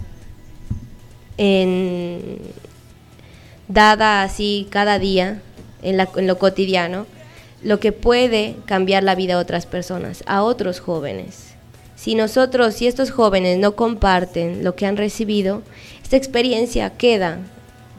en 1.38 2.38
dada 3.68 4.22
así 4.22 4.66
cada 4.70 4.98
día 4.98 5.40
en, 5.82 5.96
la- 5.96 6.08
en 6.16 6.26
lo 6.26 6.38
cotidiano, 6.38 7.06
lo 7.62 7.80
que 7.80 7.92
puede 7.92 8.56
cambiar 8.66 9.02
la 9.02 9.14
vida 9.14 9.34
a 9.34 9.38
otras 9.38 9.66
personas, 9.66 10.22
a 10.26 10.42
otros 10.42 10.80
jóvenes. 10.80 11.55
Si 11.96 12.14
nosotros, 12.14 12.74
si 12.74 12.86
estos 12.86 13.10
jóvenes 13.10 13.58
no 13.58 13.74
comparten 13.74 14.62
lo 14.62 14.76
que 14.76 14.86
han 14.86 14.96
recibido, 14.96 15.62
esta 16.02 16.16
experiencia 16.16 16.90
queda 16.90 17.38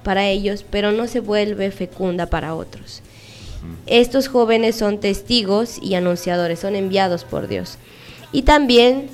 para 0.04 0.28
ellos, 0.28 0.64
pero 0.70 0.92
no 0.92 1.08
se 1.08 1.20
vuelve 1.20 1.72
fecunda 1.72 2.28
para 2.28 2.54
otros. 2.54 3.02
Estos 3.86 4.28
jóvenes 4.28 4.76
son 4.76 5.00
testigos 5.00 5.78
y 5.82 5.96
anunciadores, 5.96 6.60
son 6.60 6.76
enviados 6.76 7.26
por 7.26 7.48
Dios. 7.48 7.78
Y 8.32 8.44
también 8.44 9.10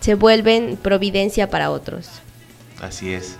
se 0.00 0.14
vuelven 0.14 0.76
providencia 0.76 1.50
para 1.50 1.70
otros. 1.70 2.08
Así 2.80 3.12
es. 3.12 3.36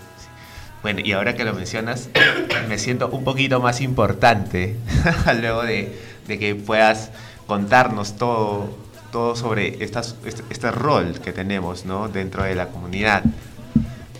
Bueno, 0.82 1.00
y 1.04 1.12
ahora 1.12 1.34
que 1.34 1.44
lo 1.44 1.52
mencionas, 1.52 2.08
me 2.68 2.78
siento 2.78 3.08
un 3.08 3.24
poquito 3.24 3.60
más 3.60 3.80
importante 3.80 4.76
luego 5.40 5.62
de, 5.62 5.96
de 6.26 6.38
que 6.38 6.54
puedas 6.54 7.10
contarnos 7.46 8.16
todo, 8.16 8.70
todo 9.12 9.34
sobre 9.36 9.82
estas, 9.82 10.14
este, 10.24 10.42
este 10.50 10.70
rol 10.70 11.18
que 11.20 11.32
tenemos 11.32 11.84
¿no? 11.84 12.08
dentro 12.08 12.42
de 12.44 12.54
la 12.54 12.66
comunidad. 12.68 13.22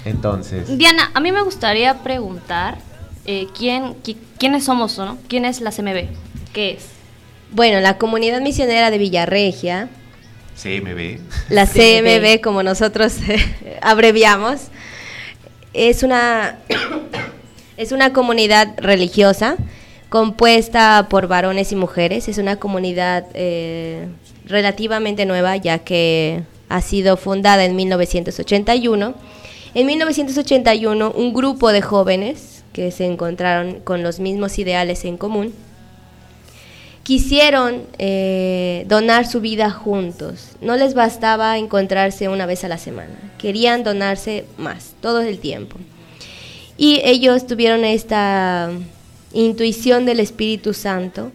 Entonces, 0.05 0.77
Diana, 0.79 1.11
a 1.15 1.21
mí 1.21 1.31
me 1.33 1.43
gustaría 1.43 2.03
preguntar 2.03 2.79
eh, 3.27 3.47
¿quién, 3.57 3.95
qui- 4.03 4.17
quiénes 4.39 4.65
somos, 4.65 4.97
¿no? 4.99 5.19
¿Quién 5.29 5.45
es 5.45 5.61
la 5.61 5.71
CMB? 5.73 6.07
¿Qué 6.53 6.73
es? 6.73 6.87
Bueno, 7.53 7.81
la 7.81 7.99
comunidad 7.99 8.41
misionera 8.41 8.91
de 8.91 8.99
Villarregia, 8.99 9.89
CMB. 10.61 11.19
la 11.51 11.67
CMB. 11.67 11.75
CMB 11.77 12.41
como 12.43 12.63
nosotros 12.63 13.15
abreviamos, 13.83 14.63
es 15.75 16.03
una, 16.03 16.59
es 17.77 17.93
una 17.93 18.13
comunidad 18.13 18.69
religiosa 18.79 19.57
compuesta 20.11 21.07
por 21.09 21.29
varones 21.29 21.73
y 21.73 21.77
mujeres. 21.77 22.29
Es 22.29 22.37
una 22.37 22.57
comunidad 22.57 23.27
eh, 23.33 24.09
relativamente 24.45 25.25
nueva 25.25 25.57
ya 25.57 25.79
que 25.79 26.43
ha 26.69 26.83
sido 26.83 27.17
fundada 27.17 27.65
en 27.65 27.75
1981. 27.75 29.15
En 29.73 29.87
1981 29.87 31.13
un 31.17 31.33
grupo 31.33 31.73
de 31.73 31.81
jóvenes 31.81 32.65
que 32.75 32.91
se 32.91 33.07
encontraron 33.07 33.81
con 33.81 34.03
los 34.03 34.21
mismos 34.21 34.59
ideales 34.59 35.05
en 35.05 35.17
común 35.17 35.55
quisieron 37.03 37.83
eh, 37.99 38.85
donar 38.89 39.27
su 39.27 39.41
vida 39.41 39.71
juntos. 39.71 40.51
No 40.61 40.77
les 40.77 40.95
bastaba 40.95 41.57
encontrarse 41.59 42.29
una 42.29 42.47
vez 42.47 42.65
a 42.65 42.69
la 42.69 42.79
semana. 42.79 43.17
Querían 43.39 43.83
donarse 43.85 44.45
más, 44.59 44.95
todo 45.01 45.21
el 45.21 45.39
tiempo. 45.39 45.77
Y 46.77 47.01
ellos 47.05 47.47
tuvieron 47.47 47.85
esta 47.85 48.71
intuición 49.33 50.07
del 50.07 50.21
Espíritu 50.21 50.75
Santo 50.75 51.31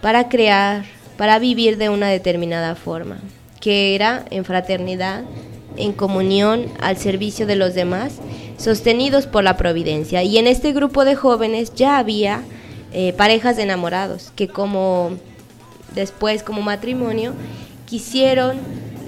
para 0.00 0.28
crear, 0.28 0.84
para 1.16 1.38
vivir 1.38 1.76
de 1.78 1.88
una 1.88 2.08
determinada 2.08 2.74
forma, 2.74 3.18
que 3.60 3.94
era 3.94 4.24
en 4.30 4.44
fraternidad, 4.44 5.24
en 5.76 5.92
comunión, 5.92 6.66
al 6.80 6.96
servicio 6.96 7.46
de 7.46 7.56
los 7.56 7.74
demás, 7.74 8.14
sostenidos 8.58 9.26
por 9.26 9.44
la 9.44 9.56
providencia. 9.56 10.22
Y 10.22 10.38
en 10.38 10.46
este 10.46 10.72
grupo 10.72 11.04
de 11.04 11.14
jóvenes 11.14 11.74
ya 11.74 11.98
había 11.98 12.42
eh, 12.92 13.12
parejas 13.14 13.56
de 13.56 13.62
enamorados 13.62 14.32
que 14.36 14.48
como 14.48 15.12
después 15.94 16.42
como 16.42 16.62
matrimonio 16.62 17.34
quisieron 17.86 18.58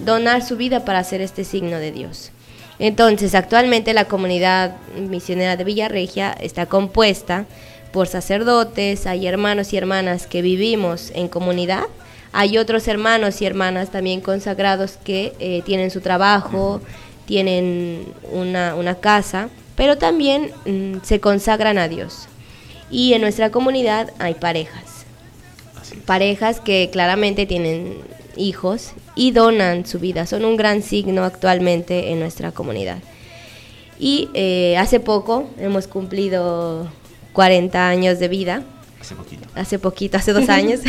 donar 0.05 0.43
su 0.43 0.57
vida 0.57 0.85
para 0.85 1.01
hacer 1.01 1.21
este 1.21 1.45
signo 1.45 1.79
de 1.79 1.93
Dios. 1.93 2.31
Entonces, 2.79 3.35
actualmente 3.35 3.95
la 3.95 4.07
comunidad 4.07 4.77
misionera 5.09 5.57
de 5.57 5.65
Villarregia 5.65 6.33
está 6.33 6.67
compuesta 6.67 7.47
por 7.95 8.09
sacerdotes, 8.09 9.07
hay 9.07 9.29
hermanos 9.29 9.73
y 9.73 9.77
hermanas 9.77 10.27
que 10.27 10.43
vivimos 10.43 11.13
en 11.15 11.29
comunidad, 11.29 11.85
hay 12.33 12.59
otros 12.59 12.89
hermanos 12.89 13.41
y 13.41 13.47
hermanas 13.47 13.91
también 13.93 14.21
consagrados 14.21 14.99
que 15.05 15.33
eh, 15.39 15.63
tienen 15.65 15.93
su 15.93 16.01
trabajo, 16.01 16.81
tienen 17.25 18.05
una, 18.33 18.75
una 18.75 18.97
casa, 18.97 19.49
pero 19.77 19.97
también 19.97 20.51
mm, 20.67 21.05
se 21.05 21.21
consagran 21.21 21.79
a 21.79 21.87
Dios. 21.87 22.27
Y 22.91 23.13
en 23.13 23.21
nuestra 23.21 23.51
comunidad 23.51 24.11
hay 24.19 24.35
parejas, 24.35 25.07
parejas 26.05 26.59
que 26.59 26.91
claramente 26.91 27.47
tienen 27.47 27.99
hijos 28.37 28.91
y 29.15 29.31
donan 29.31 29.87
su 29.87 30.01
vida, 30.01 30.27
son 30.27 30.45
un 30.45 30.57
gran 30.57 30.83
signo 30.83 31.23
actualmente 31.23 32.11
en 32.11 32.19
nuestra 32.19 32.51
comunidad. 32.51 32.99
Y 34.01 34.31
eh, 34.35 34.77
hace 34.79 34.99
poco 34.99 35.49
hemos 35.61 35.87
cumplido 35.87 36.89
40 37.35 37.89
años 37.89 38.19
de 38.19 38.29
vida, 38.29 38.63
Hace 38.99 39.15
poquito. 39.15 39.47
hace 39.55 39.79
poquito, 39.79 40.17
hace 40.17 40.33
dos 40.33 40.49
años. 40.61 40.81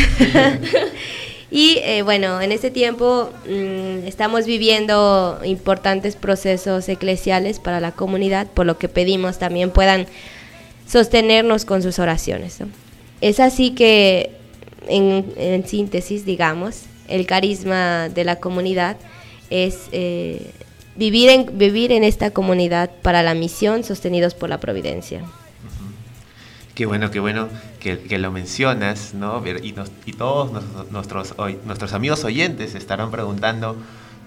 y 1.51 1.79
eh, 1.84 2.01
bueno, 2.01 2.39
en 2.39 2.53
ese 2.53 2.71
tiempo 2.71 3.29
mm, 3.45 4.08
estamos 4.08 4.45
viviendo 4.45 5.41
importantes 5.43 6.15
procesos 6.15 6.88
eclesiales 6.88 7.60
para 7.60 7.81
la 7.81 7.91
comunidad, 7.91 8.47
por 8.47 8.65
lo 8.65 8.77
que 8.77 8.88
pedimos 8.88 9.38
también 9.38 9.71
puedan 9.71 10.08
sostenernos 10.88 11.65
con 11.65 11.81
sus 11.84 11.99
oraciones. 11.99 12.62
¿no? 12.62 12.67
Es 13.19 13.41
así 13.41 13.71
que, 13.71 14.31
en, 14.88 15.34
en 15.36 15.67
síntesis, 15.67 16.25
digamos, 16.25 16.84
el 17.08 17.25
carisma 17.25 18.08
de 18.10 18.23
la 18.23 18.38
comunidad 18.38 18.97
es 19.49 19.89
eh, 19.91 20.51
vivir, 20.95 21.29
en, 21.29 21.58
vivir 21.58 21.91
en 21.91 22.03
esta 22.03 22.31
comunidad 22.31 22.91
para 23.01 23.23
la 23.23 23.34
misión 23.34 23.84
sostenidos 23.84 24.34
por 24.34 24.49
la 24.49 24.60
providencia. 24.60 25.23
Qué 26.75 26.85
bueno, 26.85 27.09
qué 27.09 27.19
bueno 27.21 27.47
que, 27.79 27.99
que 27.99 28.17
lo 28.17 28.31
mencionas, 28.31 29.13
¿no? 29.13 29.41
Y, 29.63 29.71
nos- 29.71 29.91
y 30.05 30.11
todos 30.13 30.51
nos- 30.51 30.91
nuestros, 30.91 31.93
amigos 31.93 32.23
oyentes 32.25 32.75
estarán 32.75 33.11
preguntando, 33.11 33.75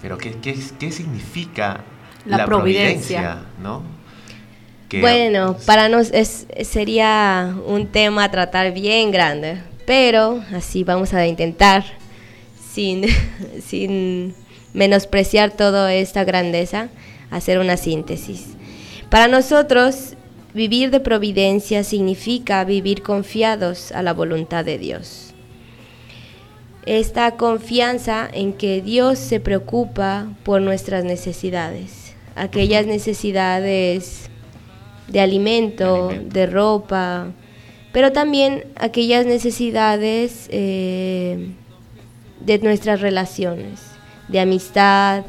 Pero 0.01 0.17
¿qué, 0.17 0.31
qué, 0.41 0.57
qué 0.79 0.91
significa 0.91 1.81
La 2.25 2.37
la, 2.37 2.45
providencia. 2.45 3.21
providencia? 3.21 3.37
¿no? 3.61 3.83
Que- 4.87 5.01
Bueno, 5.01 5.57
para 5.65 5.89
nos 5.89 6.09
es, 6.11 6.47
sería 6.63 7.53
un 7.67 7.85
tema 7.87 8.23
a 8.23 8.31
tratar 8.31 8.71
bien 8.73 9.11
grande, 9.11 9.61
pero 9.85 10.41
así 10.55 10.83
vamos 10.85 11.13
a 11.13 11.27
intentar, 11.27 11.83
sin, 12.73 13.05
sin 13.65 14.33
menospreciar 14.73 15.51
toda 15.51 15.93
esta 15.93 16.23
grandeza, 16.23 16.87
hacer 17.29 17.59
una 17.59 17.75
síntesis. 17.77 18.45
Para 19.09 19.27
nosotros, 19.27 20.13
vivir 20.53 20.91
de 20.91 20.99
providencia 20.99 21.83
significa 21.83 22.63
vivir 22.63 23.01
confiados 23.01 23.91
a 23.91 24.01
la 24.01 24.13
voluntad 24.13 24.65
de 24.65 24.77
Dios. 24.77 25.33
Esta 26.85 27.31
confianza 27.37 28.27
en 28.31 28.53
que 28.53 28.81
Dios 28.81 29.19
se 29.19 29.39
preocupa 29.39 30.27
por 30.43 30.61
nuestras 30.61 31.03
necesidades, 31.03 32.15
aquellas 32.35 32.85
necesidades 32.85 34.29
de 35.07 35.19
alimento, 35.19 36.07
De 36.07 36.13
alimento. 36.13 36.33
de 36.33 36.45
ropa, 36.47 37.27
pero 37.91 38.11
también 38.11 38.65
aquellas 38.75 39.25
necesidades 39.25 40.47
eh, 40.51 41.49
de 42.39 42.59
nuestras 42.59 43.01
relaciones, 43.01 43.81
de 44.27 44.39
amistad, 44.39 45.25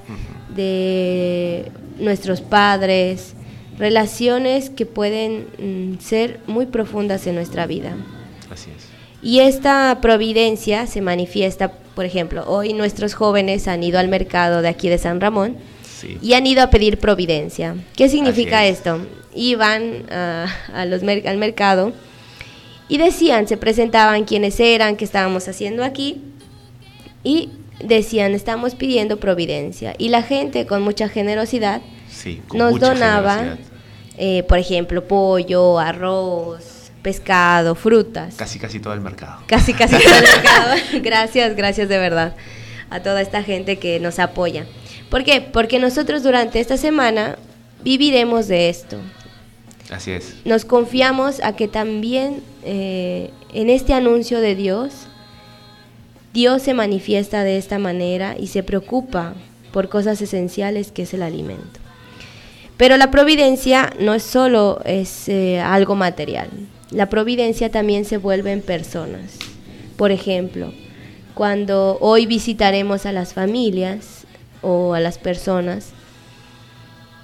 de 0.55 1.71
nuestros 1.99 2.41
padres, 2.41 3.35
relaciones 3.81 4.71
que 4.71 4.87
pueden 4.87 5.47
mm, 5.59 5.99
ser 6.01 6.39
muy 6.47 6.67
profundas 6.67 7.27
en 7.27 7.35
nuestra 7.35 7.67
vida. 7.67 7.97
Así 8.51 8.71
es. 8.77 8.87
Y 9.23 9.41
esta 9.41 9.99
providencia 10.01 10.87
se 10.87 11.01
manifiesta, 11.01 11.73
por 11.95 12.05
ejemplo, 12.05 12.45
hoy 12.47 12.73
nuestros 12.75 13.15
jóvenes 13.15 13.67
han 13.69 13.83
ido 13.83 13.99
al 13.99 14.09
mercado 14.09 14.63
de 14.63 14.69
aquí 14.69 14.89
de 14.89 14.99
San 14.99 15.21
Ramón 15.21 15.57
Sí. 16.01 16.17
y 16.23 16.33
han 16.33 16.47
ido 16.47 16.63
a 16.63 16.71
pedir 16.71 16.99
providencia. 16.99 17.75
¿Qué 17.97 18.09
significa 18.09 18.65
es. 18.67 18.79
esto? 18.79 19.01
Iban 19.35 20.05
a, 20.11 20.47
a 20.73 20.87
los 20.87 21.03
mer- 21.03 21.29
al 21.29 21.37
mercado 21.37 21.93
y 22.89 22.97
decían, 22.97 23.47
se 23.47 23.59
presentaban 23.59 24.25
quiénes 24.25 24.59
eran, 24.61 24.97
qué 24.97 25.05
estábamos 25.05 25.47
haciendo 25.49 25.85
aquí 25.85 26.23
y 27.23 27.51
decían, 27.85 28.33
estamos 28.35 28.75
pidiendo 28.75 29.19
providencia. 29.19 29.95
Y 29.99 30.09
la 30.09 30.23
gente 30.23 30.65
con 30.67 30.81
mucha 30.83 31.09
generosidad 31.11 31.83
Sí, 32.11 32.41
con 32.49 32.59
nos 32.59 32.73
mucha 32.73 32.95
donaba, 32.95 33.35
generosidad. 33.37 33.70
Eh, 34.17 34.43
por 34.45 34.59
ejemplo, 34.59 35.07
pollo, 35.07 35.79
arroz, 35.79 36.91
pescado, 37.03 37.75
frutas. 37.75 38.35
Casi, 38.37 38.59
casi 38.59 38.81
todo 38.81 38.93
el 38.93 39.01
mercado. 39.01 39.43
Casi, 39.47 39.73
casi 39.73 39.97
todo 39.97 40.15
el 40.15 40.23
mercado. 40.35 40.75
Gracias, 41.03 41.57
gracias 41.57 41.89
de 41.89 41.99
verdad 41.99 42.35
a 42.91 43.01
toda 43.01 43.23
esta 43.23 43.43
gente 43.43 43.79
que 43.79 44.01
nos 44.01 44.19
apoya. 44.19 44.67
¿Por 45.09 45.25
qué? 45.25 45.41
Porque 45.41 45.79
nosotros 45.79 46.23
durante 46.23 46.61
esta 46.61 46.77
semana 46.77 47.37
viviremos 47.83 48.49
de 48.49 48.69
esto. 48.69 48.97
Así 49.91 50.11
es. 50.13 50.37
Nos 50.45 50.65
confiamos 50.65 51.41
a 51.43 51.55
que 51.55 51.69
también 51.69 52.43
eh, 52.65 53.31
en 53.53 53.71
este 53.71 53.95
anuncio 53.95 54.41
de 54.41 54.55
Dios, 54.55 55.07
Dios 56.33 56.63
se 56.63 56.75
manifiesta 56.75 57.43
de 57.43 57.57
esta 57.57 57.79
manera 57.79 58.37
y 58.39 58.49
se 58.49 58.63
preocupa 58.63 59.35
por 59.73 59.89
cosas 59.89 60.21
esenciales 60.21 60.93
que 60.93 61.03
es 61.03 61.15
el 61.15 61.23
alimento. 61.23 61.81
Pero 62.81 62.97
la 62.97 63.11
providencia 63.11 63.93
no 64.01 64.15
es 64.15 64.23
solo 64.23 64.81
es, 64.87 65.29
eh, 65.29 65.61
algo 65.61 65.97
material. 65.97 66.49
La 66.91 67.11
providencia 67.11 67.71
también 67.71 68.07
se 68.07 68.17
vuelve 68.17 68.53
en 68.53 68.63
personas. 68.63 69.37
Por 69.99 70.13
ejemplo, 70.13 70.73
cuando 71.35 71.99
hoy 72.01 72.25
visitaremos 72.25 73.05
a 73.05 73.13
las 73.13 73.35
familias 73.35 74.25
o 74.63 74.95
a 74.95 75.01
las 75.01 75.19
personas, 75.19 75.91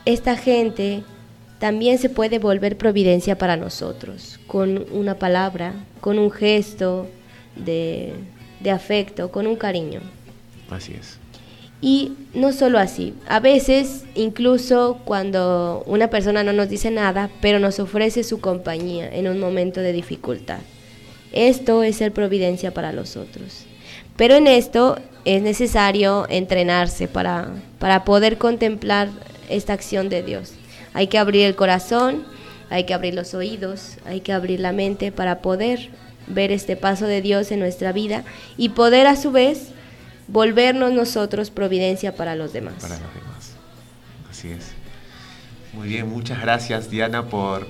esta 0.05 0.37
gente 0.37 1.05
también 1.59 1.97
se 1.97 2.11
puede 2.11 2.39
volver 2.39 2.77
providencia 2.77 3.39
para 3.39 3.57
nosotros, 3.57 4.39
con 4.47 4.85
una 4.93 5.15
palabra, 5.15 5.73
con 6.03 6.19
un 6.19 6.31
gesto 6.31 7.07
de, 7.57 8.13
de 8.61 8.71
afecto, 8.71 9.31
con 9.31 9.47
un 9.47 9.57
cariño. 9.57 10.03
Así 10.69 10.93
es. 10.93 11.19
Y 11.81 12.13
no 12.33 12.53
solo 12.53 12.79
así, 12.79 13.13
a 13.29 13.39
veces 13.39 14.05
incluso 14.15 14.99
cuando 15.05 15.85
una 15.87 16.09
persona 16.09 16.43
no 16.43 16.53
nos 16.53 16.69
dice 16.71 16.91
nada, 16.91 17.31
pero 17.43 17.59
nos 17.59 17.79
ofrece 17.79 18.25
su 18.25 18.41
compañía 18.41 19.09
en 19.13 19.29
un 19.29 19.39
momento 19.39 19.81
de 19.81 19.93
dificultad. 19.93 20.61
Esto 21.33 21.83
es 21.83 21.97
ser 21.97 22.13
providencia 22.13 22.73
para 22.73 22.93
los 22.93 23.17
otros. 23.17 23.67
Pero 24.17 24.35
en 24.35 24.47
esto 24.47 24.99
es 25.27 25.43
necesario 25.43 26.27
entrenarse 26.31 27.09
para, 27.09 27.51
para 27.79 28.05
poder 28.05 28.39
contemplar 28.39 29.11
esta 29.51 29.75
acción 29.75 30.09
de 30.09 30.23
Dios. 30.23 30.53
Hay 30.95 31.09
que 31.09 31.19
abrir 31.19 31.45
el 31.45 31.57
corazón, 31.57 32.25
hay 32.71 32.85
que 32.85 32.95
abrir 32.95 33.15
los 33.15 33.35
oídos, 33.35 33.99
hay 34.07 34.21
que 34.21 34.33
abrir 34.33 34.61
la 34.61 34.73
mente 34.73 35.13
para 35.13 35.41
poder 35.43 35.91
ver 36.27 36.53
este 36.53 36.77
paso 36.77 37.07
de 37.07 37.21
Dios 37.21 37.53
en 37.53 37.61
nuestra 37.61 37.93
vida 37.93 38.25
y 38.57 38.71
poder 38.71 39.07
a 39.07 39.17
su 39.17 39.31
vez 39.31 39.73
volvernos 40.29 40.93
nosotros 40.93 41.51
providencia 41.51 42.15
para 42.15 42.35
los 42.37 42.53
demás. 42.53 42.75
Para 42.81 42.99
los 42.99 43.15
demás. 43.15 43.53
Así 44.31 44.51
es. 44.51 44.73
Muy 45.73 45.89
bien, 45.89 46.09
muchas 46.09 46.41
gracias 46.41 46.91
Diana 46.91 47.25
por, 47.27 47.67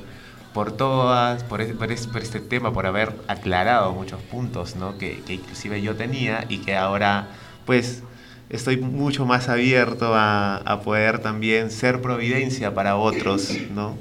por 0.55 0.73
todas, 0.77 1.43
por, 1.45 1.61
es- 1.61 1.73
por 1.75 1.91
es- 1.93 2.07
por 2.07 2.23
este 2.23 2.41
tema, 2.41 2.73
por 2.73 2.87
haber 2.87 3.13
aclarado 3.29 3.93
muchos 3.93 4.21
puntos 4.23 4.77
¿no? 4.77 4.97
que, 4.99 5.23
que 5.27 5.35
inclusive 5.35 5.83
yo 5.83 5.97
tenía 5.97 6.45
y 6.49 6.59
que 6.59 6.77
ahora 6.77 7.29
pues 7.65 8.03
estoy 8.49 8.77
mucho 8.77 9.27
más 9.27 9.49
abierto 9.49 10.15
a, 10.15 10.57
a 10.59 10.81
poder 10.83 11.19
también 11.19 11.71
ser 11.71 12.01
providencia 12.01 12.73
para 12.75 12.97
otros 12.97 13.53
¿no? 13.75 13.97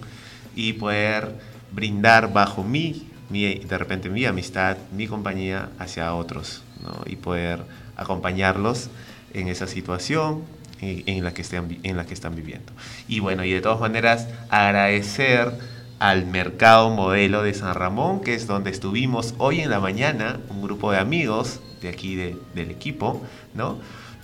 y 0.56 0.74
poder 0.74 1.34
brindar 1.72 2.32
bajo 2.32 2.64
mi, 2.64 3.08
mi, 3.30 3.56
de 3.56 3.78
repente 3.78 4.10
mi 4.10 4.24
amistad, 4.26 4.78
mi 4.96 5.08
compañía 5.08 5.70
hacia 5.80 6.14
otros 6.14 6.62
¿no? 6.84 6.92
y 7.08 7.16
poder 7.16 7.64
acompañarlos 7.98 8.90
en 9.34 9.48
esa 9.48 9.68
situación 9.68 10.44
en, 10.82 11.04
en 11.08 11.24
la 11.24 11.34
que 11.34 11.42
estén, 11.42 11.80
en 11.84 11.98
la 11.98 12.06
que 12.06 12.14
están 12.14 12.36
viviendo. 12.36 12.72
Y 13.08 13.20
bueno, 13.20 13.44
y 13.44 13.52
de 13.52 13.62
todas 13.62 13.80
maneras 13.80 14.28
agradecer 14.50 15.52
al 16.00 16.26
Mercado 16.26 16.90
Modelo 16.90 17.42
de 17.44 17.54
San 17.54 17.74
Ramón, 17.74 18.22
que 18.22 18.34
es 18.34 18.48
donde 18.48 18.70
estuvimos 18.70 19.34
hoy 19.38 19.62
en 19.62 19.70
la 19.70 19.80
mañana, 19.80 20.40
un 20.50 20.62
grupo 20.62 20.92
de 20.92 20.98
amigos 21.00 21.62
de 21.82 21.90
aquí 21.90 22.16
de- 22.16 22.38
del 22.54 22.70
equipo, 22.72 23.24
¿no? 23.54 23.78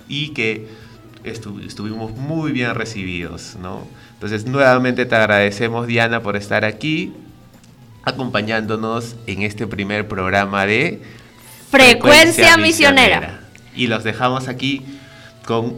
Y 0.10 0.30
que 0.30 0.68
estu- 1.24 1.66
estuvimos 1.66 2.12
muy 2.12 2.52
bien 2.52 2.76
recibidos, 2.76 3.56
¿no? 3.62 3.88
Entonces, 4.16 4.46
nuevamente 4.46 5.06
te 5.06 5.16
agradecemos, 5.16 5.88
Diana, 5.88 6.22
por 6.22 6.36
estar 6.36 6.66
aquí, 6.66 7.14
acompañándonos 8.04 9.16
en 9.28 9.44
este 9.44 9.68
primer 9.68 10.08
programa 10.08 10.66
de 10.66 11.02
Frecuencia 11.70 12.58
misionera. 12.58 13.41
Y 13.76 13.88
los 13.88 14.04
dejamos 14.04 14.48
aquí 14.48 14.84
con 15.46 15.76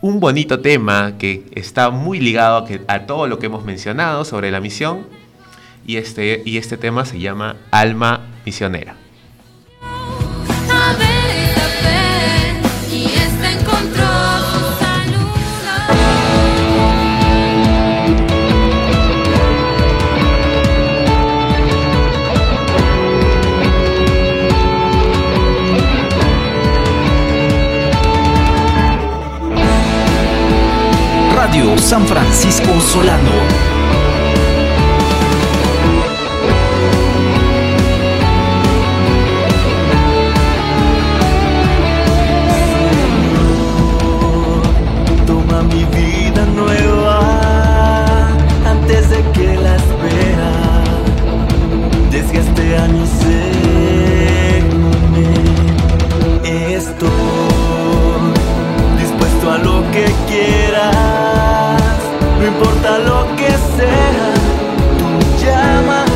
un 0.00 0.20
bonito 0.20 0.60
tema 0.60 1.14
que 1.18 1.44
está 1.52 1.90
muy 1.90 2.20
ligado 2.20 2.66
a, 2.86 3.00
todo 3.06 3.26
lo 3.26 3.38
que 3.38 3.46
hemos 3.46 3.64
mencionado 3.64 4.24
sobre 4.24 4.50
la 4.50 4.60
misión. 4.60 5.06
Y 5.86 5.96
este, 5.96 6.42
y 6.44 6.58
este 6.58 6.76
tema 6.76 7.04
se 7.04 7.18
llama 7.18 7.56
Alma 7.70 8.20
Misionera. 8.44 8.96
San 31.78 32.06
Francisco 32.06 32.80
Solano. 32.80 33.32
Toma 45.26 45.62
mi 45.62 45.84
vida 45.86 46.44
nueva 46.54 48.28
antes 48.64 49.10
de 49.10 49.22
que 49.32 49.56
la 49.56 49.76
espera 49.76 50.52
desgaste 52.10 52.76
a 52.76 52.88
mi. 52.88 53.08
Estoy 56.44 57.10
dispuesto 59.00 59.50
a 59.50 59.58
lo 59.58 59.82
que 59.90 60.06
quieras, 60.28 60.67
no 62.38 62.46
importa 62.46 62.98
lo 62.98 63.36
que 63.36 63.48
sea. 63.48 64.34
Tú 64.98 65.44
llámame 65.44 66.07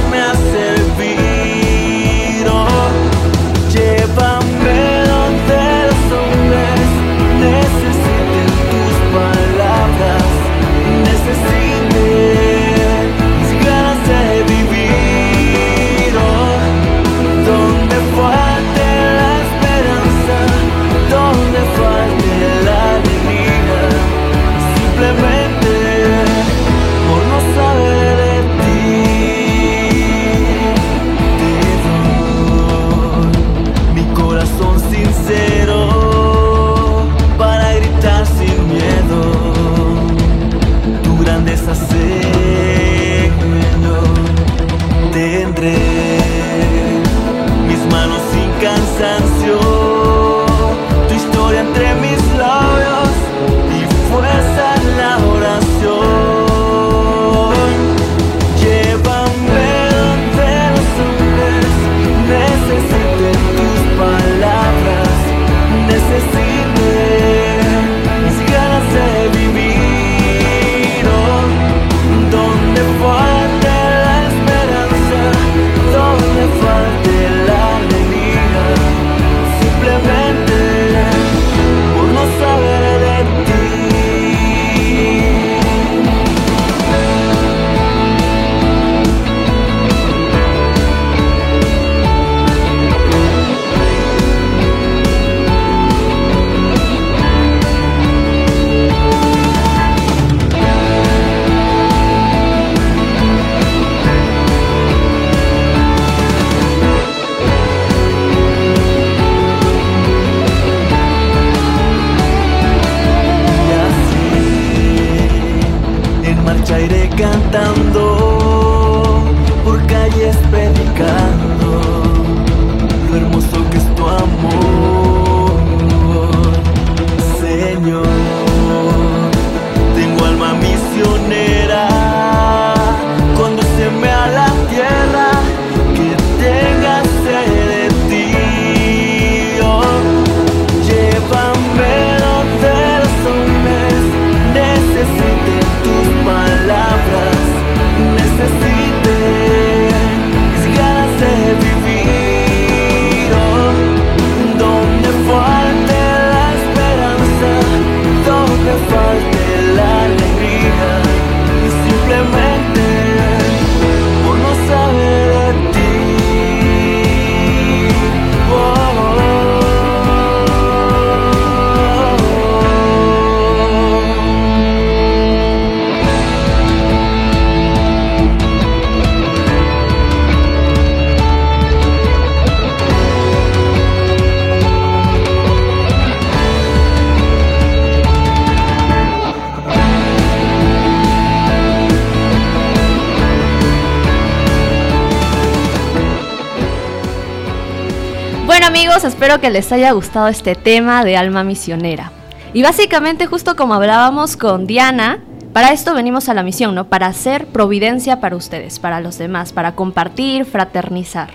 Espero 199.05 199.41
que 199.41 199.51
les 199.51 199.73
haya 199.73 199.91
gustado 199.91 200.29
este 200.29 200.55
tema 200.55 201.05
de 201.05 201.17
alma 201.17 201.43
misionera. 201.43 202.13
Y 202.53 202.63
básicamente 202.63 203.27
justo 203.27 203.57
como 203.57 203.75
hablábamos 203.75 204.37
con 204.37 204.69
Diana, 204.69 205.19
para 205.53 205.73
esto 205.73 205.93
venimos 205.93 206.29
a 206.29 206.35
la 206.35 206.45
misión, 206.45 206.77
¿no? 206.77 206.89
Para 206.89 207.09
hacer 207.09 207.47
providencia 207.47 208.21
para 208.21 208.37
ustedes, 208.37 208.79
para 208.79 209.01
los 209.01 209.19
demás, 209.19 209.53
para 209.53 209.75
compartir, 209.75 210.45
fraternizar. 210.45 211.31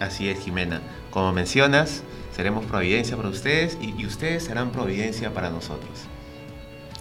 Así 0.00 0.28
es, 0.28 0.40
Jimena. 0.40 0.80
Como 1.10 1.32
mencionas, 1.32 2.02
seremos 2.34 2.64
providencia 2.64 3.16
para 3.16 3.28
ustedes 3.28 3.78
y, 3.80 3.94
y 3.96 4.04
ustedes 4.04 4.42
serán 4.42 4.70
providencia 4.70 5.32
para 5.32 5.50
nosotros. 5.50 5.90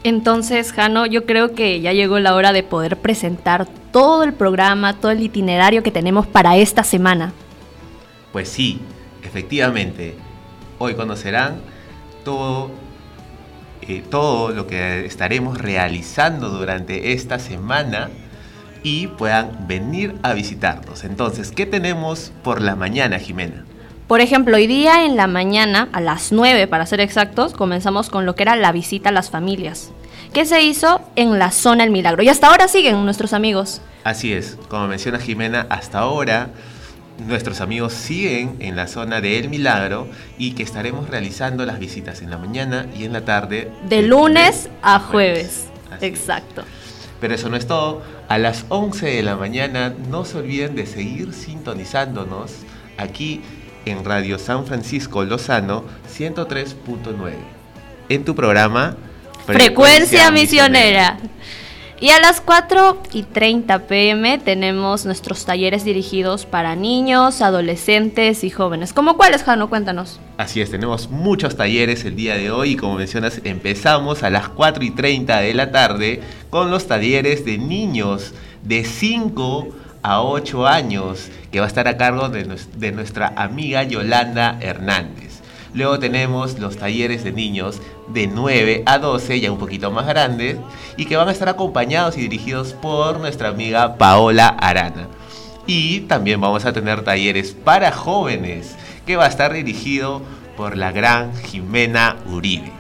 Entonces, 0.04 0.74
Jano, 0.74 1.08
yo 1.08 1.26
creo 1.26 1.56
que 1.56 1.82
ya 1.82 1.92
llegó 1.92 2.20
la 2.20 2.36
hora 2.36 2.54
de 2.54 2.62
poder 2.62 2.98
presentar 2.98 3.68
todo 3.92 4.24
el 4.24 4.34
programa, 4.34 5.00
todo 5.00 5.12
el 5.12 5.22
itinerario 5.22 5.82
que 5.82 5.92
tenemos 5.92 6.28
para 6.28 6.56
esta 6.56 6.84
semana. 6.84 7.34
Pues 8.32 8.48
sí, 8.48 8.80
efectivamente, 9.32 10.16
hoy 10.78 10.94
conocerán 10.96 11.62
todo, 12.26 12.70
eh, 13.82 14.04
todo 14.10 14.50
lo 14.50 14.68
que 14.68 15.06
estaremos 15.06 15.58
realizando 15.58 16.50
durante 16.50 17.14
esta 17.14 17.40
semana 17.40 18.10
y 18.84 19.08
puedan 19.08 19.68
venir 19.68 20.16
a 20.22 20.34
visitarnos. 20.34 21.06
Entonces, 21.06 21.52
¿qué 21.52 21.66
tenemos 21.66 22.34
por 22.44 22.62
la 22.62 22.76
mañana, 22.76 23.20
Jimena? 23.20 23.64
Por 24.08 24.20
ejemplo, 24.20 24.58
hoy 24.58 24.68
día 24.68 25.06
en 25.06 25.16
la 25.16 25.28
mañana, 25.28 25.88
a 25.94 26.02
las 26.02 26.34
9 26.34 26.68
para 26.68 26.86
ser 26.86 27.00
exactos, 27.00 27.54
comenzamos 27.54 28.10
con 28.10 28.26
lo 28.26 28.36
que 28.36 28.44
era 28.44 28.58
la 28.58 28.74
visita 28.74 29.08
a 29.08 29.14
las 29.14 29.30
familias, 29.30 29.92
que 30.34 30.46
se 30.46 30.62
hizo 30.62 31.00
en 31.16 31.40
la 31.40 31.52
zona 31.52 31.86
El 31.86 31.92
Milagro. 31.92 32.22
Y 32.22 32.28
hasta 32.28 32.48
ahora 32.48 32.68
siguen 32.68 33.06
nuestros 33.06 33.32
amigos. 33.32 33.82
Así 34.04 34.34
es, 34.34 34.58
como 34.68 34.88
menciona 34.88 35.20
Jimena, 35.20 35.68
hasta 35.70 36.00
ahora 36.00 36.50
nuestros 37.28 37.62
amigos 37.62 37.94
siguen 37.94 38.58
en 38.60 38.76
la 38.76 38.88
zona 38.88 39.22
de 39.22 39.38
El 39.40 39.50
Milagro 39.50 40.08
y 40.38 40.52
que 40.52 40.64
estaremos 40.64 41.10
realizando 41.10 41.66
las 41.66 41.80
visitas 41.80 42.22
en 42.22 42.30
la 42.30 42.38
mañana 42.38 42.88
y 42.98 43.06
en 43.06 43.14
la 43.14 43.26
tarde. 43.26 43.72
De 43.88 44.02
lunes 44.02 44.70
a 44.82 45.00
jueves. 45.00 45.68
Exacto. 46.02 46.64
Pero 47.20 47.36
eso 47.36 47.50
no 47.50 47.58
es 47.58 47.68
todo. 47.68 48.02
A 48.28 48.38
las 48.38 48.66
11 48.70 49.06
de 49.06 49.24
la 49.24 49.36
mañana 49.36 49.94
no 50.10 50.26
se 50.26 50.38
olviden 50.38 50.76
de 50.76 50.86
seguir 50.86 51.34
sintonizándonos 51.34 52.52
aquí 52.98 53.42
en 53.86 54.04
Radio 54.04 54.40
San 54.40 54.66
Francisco 54.66 55.24
Lozano 55.24 55.84
103.9. 56.18 57.34
En 58.10 58.26
tu 58.26 58.36
programa 58.36 58.96
Frecuencia 59.46 60.32
Misionera. 60.32 61.18
Y 62.02 62.10
a 62.10 62.20
las 62.20 62.42
4 62.42 63.00
y 63.14 63.22
30 63.22 63.86
pm 63.86 64.40
tenemos 64.40 65.06
nuestros 65.06 65.46
talleres 65.46 65.86
dirigidos 65.86 66.48
para 66.48 66.76
niños, 66.76 67.44
adolescentes 67.44 68.44
y 68.44 68.50
jóvenes. 68.50 68.92
¿Cómo 68.92 69.18
cuáles, 69.18 69.44
Jano? 69.44 69.70
Cuéntanos. 69.70 70.20
Así 70.38 70.62
es, 70.62 70.72
tenemos 70.72 71.12
muchos 71.12 71.56
talleres 71.56 72.04
el 72.04 72.16
día 72.16 72.38
de 72.38 72.50
hoy 72.50 72.72
y 72.72 72.76
como 72.76 72.96
mencionas 72.96 73.40
empezamos 73.44 74.24
a 74.24 74.32
las 74.32 74.50
4 74.50 74.84
y 74.84 74.90
30 74.90 75.42
de 75.42 75.54
la 75.54 75.72
tarde 75.72 76.22
con 76.50 76.72
los 76.72 76.88
talleres 76.88 77.46
de 77.46 77.60
niños 77.60 78.34
de 78.64 78.84
5 78.84 79.68
a 80.02 80.24
8 80.24 80.66
años 80.66 81.30
que 81.52 81.60
va 81.60 81.68
a 81.68 81.70
estar 81.70 81.88
a 81.88 81.98
cargo 81.98 82.30
de, 82.30 82.46
de 82.78 82.92
nuestra 82.94 83.32
amiga 83.36 83.84
Yolanda 83.84 84.58
Hernández. 84.60 85.21
Luego 85.74 86.00
tenemos 86.00 86.60
los 86.60 86.78
talleres 86.78 87.24
de 87.24 87.32
niños 87.32 87.82
de 88.08 88.28
9 88.28 88.84
a 88.86 88.98
12, 88.98 89.40
ya 89.40 89.52
un 89.52 89.58
poquito 89.58 89.90
más 89.90 90.06
grandes, 90.06 90.58
y 90.98 91.06
que 91.06 91.16
van 91.16 91.30
a 91.30 91.32
estar 91.32 91.48
acompañados 91.48 92.18
y 92.18 92.22
dirigidos 92.22 92.74
por 92.74 93.20
nuestra 93.20 93.50
amiga 93.50 93.98
Paola 93.98 94.48
Arana. 94.48 95.08
Y 95.66 96.02
también 96.02 96.42
vamos 96.42 96.66
a 96.66 96.74
tener 96.74 97.04
talleres 97.04 97.54
para 97.54 97.92
jóvenes, 97.92 98.76
que 99.06 99.16
va 99.16 99.26
a 99.26 99.30
estar 99.30 99.54
dirigido 99.54 100.22
por 100.58 100.76
la 100.76 100.92
gran 100.92 101.34
Jimena 101.36 102.18
Uribe. 102.26 102.72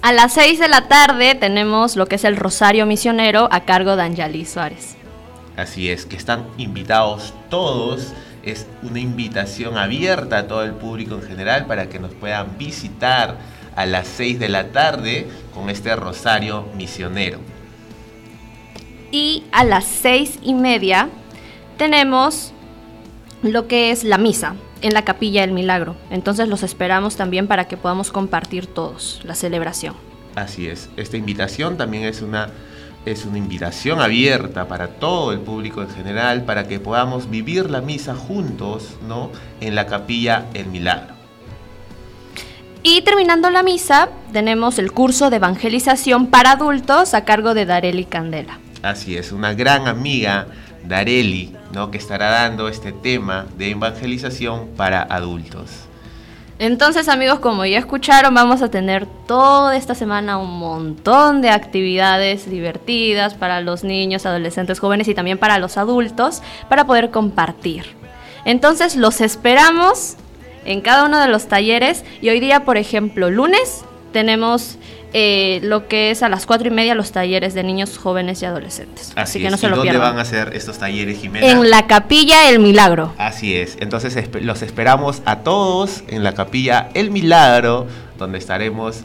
A 0.00 0.12
las 0.12 0.32
6 0.34 0.60
de 0.60 0.68
la 0.68 0.86
tarde 0.86 1.34
tenemos 1.34 1.96
lo 1.96 2.06
que 2.06 2.14
es 2.14 2.24
el 2.24 2.36
Rosario 2.36 2.86
Misionero 2.86 3.48
a 3.50 3.64
cargo 3.64 3.96
de 3.96 4.02
Anjali 4.02 4.44
Suárez. 4.44 4.96
Así 5.56 5.90
es, 5.90 6.06
que 6.06 6.14
están 6.14 6.46
invitados 6.56 7.34
todos. 7.50 8.12
Es 8.50 8.66
una 8.82 8.98
invitación 8.98 9.76
abierta 9.76 10.38
a 10.38 10.46
todo 10.46 10.64
el 10.64 10.72
público 10.72 11.16
en 11.16 11.22
general 11.22 11.66
para 11.66 11.88
que 11.88 11.98
nos 11.98 12.14
puedan 12.14 12.56
visitar 12.56 13.36
a 13.76 13.84
las 13.84 14.06
6 14.08 14.38
de 14.38 14.48
la 14.48 14.68
tarde 14.68 15.26
con 15.54 15.70
este 15.70 15.94
rosario 15.96 16.66
misionero. 16.76 17.38
Y 19.10 19.44
a 19.52 19.64
las 19.64 19.84
seis 19.84 20.38
y 20.42 20.54
media 20.54 21.08
tenemos 21.76 22.52
lo 23.42 23.66
que 23.66 23.90
es 23.90 24.04
la 24.04 24.18
misa 24.18 24.54
en 24.82 24.92
la 24.94 25.04
capilla 25.04 25.40
del 25.42 25.52
milagro. 25.52 25.96
Entonces 26.10 26.48
los 26.48 26.62
esperamos 26.62 27.16
también 27.16 27.46
para 27.46 27.68
que 27.68 27.76
podamos 27.76 28.10
compartir 28.12 28.66
todos 28.66 29.20
la 29.24 29.34
celebración. 29.34 29.94
Así 30.34 30.68
es. 30.68 30.88
Esta 30.96 31.16
invitación 31.16 31.76
también 31.76 32.04
es 32.04 32.22
una, 32.22 32.50
es 33.04 33.24
una 33.24 33.38
invitación 33.38 34.00
abierta 34.00 34.68
para 34.68 34.88
todo 34.88 35.32
el 35.32 35.40
público 35.40 35.82
en 35.82 35.90
general, 35.90 36.44
para 36.44 36.68
que 36.68 36.80
podamos 36.80 37.30
vivir 37.30 37.70
la 37.70 37.80
misa 37.80 38.14
juntos, 38.14 38.96
¿no? 39.06 39.30
En 39.60 39.74
la 39.74 39.86
capilla 39.86 40.46
El 40.54 40.66
Milagro. 40.66 41.14
Y 42.82 43.02
terminando 43.02 43.50
la 43.50 43.62
misa, 43.62 44.08
tenemos 44.32 44.78
el 44.78 44.92
curso 44.92 45.30
de 45.30 45.36
evangelización 45.36 46.28
para 46.28 46.52
adultos 46.52 47.12
a 47.14 47.24
cargo 47.24 47.54
de 47.54 47.66
Dareli 47.66 48.04
Candela. 48.04 48.58
Así 48.82 49.16
es, 49.16 49.32
una 49.32 49.52
gran 49.54 49.88
amiga, 49.88 50.46
Dareli, 50.84 51.52
¿no? 51.72 51.90
que 51.90 51.98
estará 51.98 52.30
dando 52.30 52.68
este 52.68 52.92
tema 52.92 53.46
de 53.56 53.72
evangelización 53.72 54.68
para 54.76 55.02
adultos. 55.02 55.87
Entonces 56.60 57.08
amigos, 57.08 57.38
como 57.38 57.64
ya 57.64 57.78
escucharon, 57.78 58.34
vamos 58.34 58.62
a 58.62 58.70
tener 58.70 59.06
toda 59.06 59.76
esta 59.76 59.94
semana 59.94 60.38
un 60.38 60.58
montón 60.58 61.40
de 61.40 61.50
actividades 61.50 62.50
divertidas 62.50 63.34
para 63.34 63.60
los 63.60 63.84
niños, 63.84 64.26
adolescentes, 64.26 64.80
jóvenes 64.80 65.06
y 65.06 65.14
también 65.14 65.38
para 65.38 65.58
los 65.58 65.76
adultos 65.76 66.42
para 66.68 66.84
poder 66.84 67.10
compartir. 67.10 67.84
Entonces 68.44 68.96
los 68.96 69.20
esperamos 69.20 70.16
en 70.64 70.80
cada 70.80 71.04
uno 71.04 71.20
de 71.20 71.28
los 71.28 71.46
talleres 71.46 72.04
y 72.20 72.28
hoy 72.28 72.40
día, 72.40 72.64
por 72.64 72.76
ejemplo, 72.76 73.30
lunes 73.30 73.84
tenemos 74.12 74.78
eh, 75.12 75.60
lo 75.62 75.88
que 75.88 76.10
es 76.10 76.22
a 76.22 76.28
las 76.28 76.46
cuatro 76.46 76.68
y 76.68 76.70
media 76.70 76.94
los 76.94 77.12
talleres 77.12 77.54
de 77.54 77.62
niños, 77.62 77.98
jóvenes 77.98 78.42
y 78.42 78.44
adolescentes. 78.44 79.12
Así, 79.16 79.38
que 79.40 79.46
es. 79.46 79.50
no 79.50 79.56
se 79.56 79.66
¿Y 79.66 79.70
lo 79.70 79.76
dónde 79.76 79.90
pierdan. 79.92 80.12
van 80.14 80.20
a 80.20 80.24
ser 80.24 80.54
estos 80.54 80.78
talleres, 80.78 81.18
Jimena? 81.18 81.46
En 81.46 81.70
la 81.70 81.86
capilla 81.86 82.48
El 82.50 82.58
Milagro. 82.58 83.12
Así 83.18 83.56
es, 83.56 83.76
entonces 83.80 84.16
los 84.40 84.62
esperamos 84.62 85.22
a 85.24 85.40
todos 85.40 86.02
en 86.08 86.22
la 86.24 86.34
capilla 86.34 86.90
El 86.94 87.10
Milagro, 87.10 87.86
donde 88.18 88.38
estaremos 88.38 89.02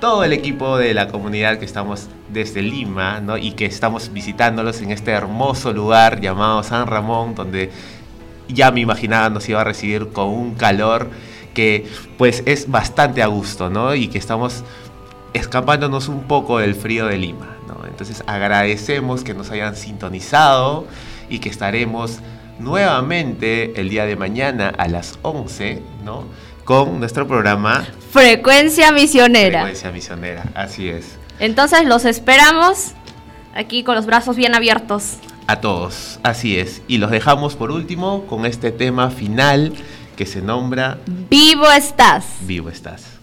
todo 0.00 0.24
el 0.24 0.32
equipo 0.32 0.76
de 0.76 0.94
la 0.94 1.08
comunidad 1.08 1.58
que 1.58 1.64
estamos 1.64 2.08
desde 2.28 2.62
Lima, 2.62 3.20
¿no? 3.20 3.38
Y 3.38 3.52
que 3.52 3.66
estamos 3.66 4.12
visitándolos 4.12 4.82
en 4.82 4.90
este 4.90 5.12
hermoso 5.12 5.72
lugar 5.72 6.20
llamado 6.20 6.62
San 6.62 6.86
Ramón, 6.86 7.34
donde 7.34 7.70
ya 8.48 8.70
me 8.70 8.80
imaginaba 8.80 9.30
nos 9.30 9.48
iba 9.48 9.60
a 9.60 9.64
recibir 9.64 10.08
con 10.08 10.28
un 10.28 10.54
calor 10.54 11.10
que 11.54 11.86
pues 12.18 12.42
es 12.44 12.70
bastante 12.70 13.22
a 13.22 13.26
gusto, 13.26 13.70
¿no? 13.70 13.94
Y 13.94 14.08
que 14.08 14.18
estamos 14.18 14.62
escapándonos 15.32 16.08
un 16.08 16.24
poco 16.24 16.58
del 16.58 16.74
frío 16.74 17.06
de 17.06 17.18
Lima, 17.18 17.56
¿no? 17.68 17.86
Entonces 17.86 18.22
agradecemos 18.26 19.24
que 19.24 19.34
nos 19.34 19.50
hayan 19.50 19.76
sintonizado 19.76 20.86
y 21.28 21.38
que 21.38 21.48
estaremos 21.48 22.20
nuevamente 22.58 23.80
el 23.80 23.88
día 23.90 24.06
de 24.06 24.16
mañana 24.16 24.72
a 24.76 24.88
las 24.88 25.18
11, 25.22 25.82
¿no? 26.04 26.24
Con 26.64 26.98
nuestro 26.98 27.26
programa 27.26 27.86
Frecuencia 28.10 28.92
Misionera. 28.92 29.60
Frecuencia 29.62 29.92
Misionera, 29.92 30.44
así 30.54 30.88
es. 30.88 31.16
Entonces 31.38 31.84
los 31.84 32.04
esperamos 32.04 32.92
aquí 33.54 33.82
con 33.82 33.94
los 33.94 34.06
brazos 34.06 34.36
bien 34.36 34.54
abiertos. 34.54 35.18
A 35.46 35.60
todos, 35.60 36.18
así 36.22 36.58
es. 36.58 36.82
Y 36.88 36.98
los 36.98 37.10
dejamos 37.10 37.54
por 37.54 37.70
último 37.70 38.26
con 38.26 38.46
este 38.46 38.72
tema 38.72 39.10
final 39.10 39.72
que 40.16 40.26
se 40.26 40.40
nombra 40.40 40.98
Vivo 41.30 41.70
estás. 41.70 42.24
Vivo 42.40 42.68
estás. 42.68 43.15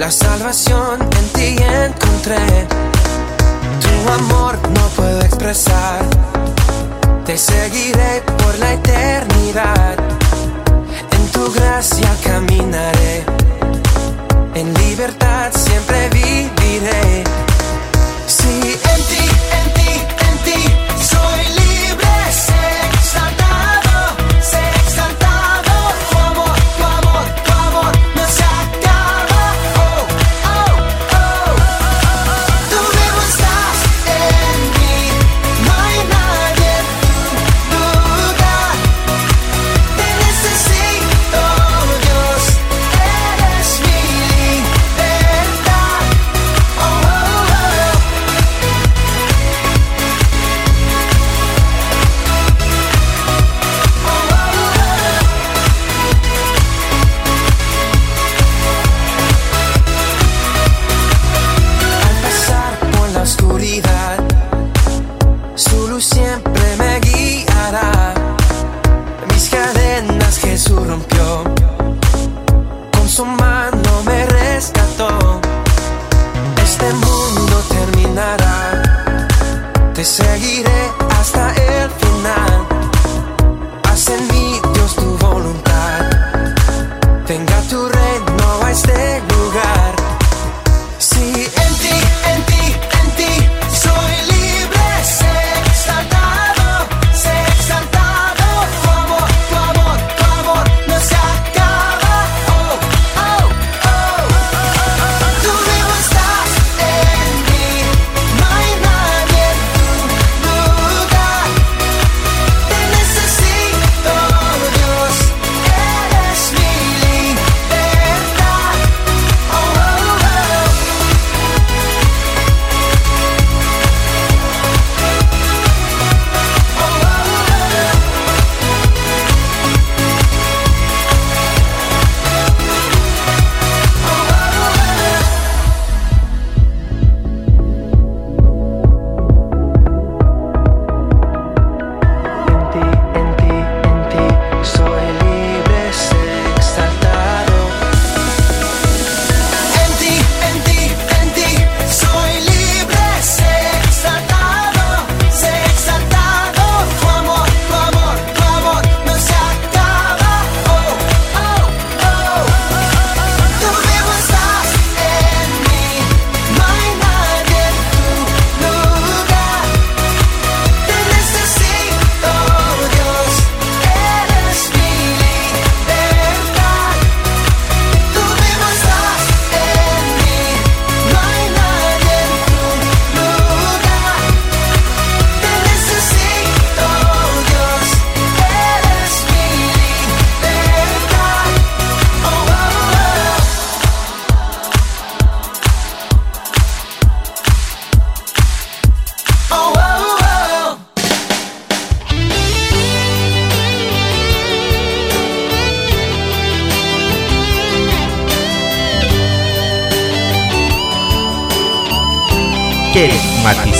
La 0.00 0.10
salvación 0.10 0.98
en 1.02 1.28
ti 1.34 1.56
encontré. 1.62 2.66
Tu 3.82 4.10
amor 4.10 4.58
no 4.70 4.88
puedo 4.96 5.20
expresar. 5.20 6.00
Te 7.26 7.36
seguiré 7.36 8.22
por 8.38 8.58
la 8.60 8.72
eternidad. 8.72 9.96
En 11.10 11.26
tu 11.32 11.52
gracia 11.52 12.08
caminaré. 12.24 13.26
En 14.54 14.72
libertad 14.72 15.52
siempre 15.52 16.08
viviré. 16.08 17.39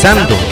Cuando 0.00 0.49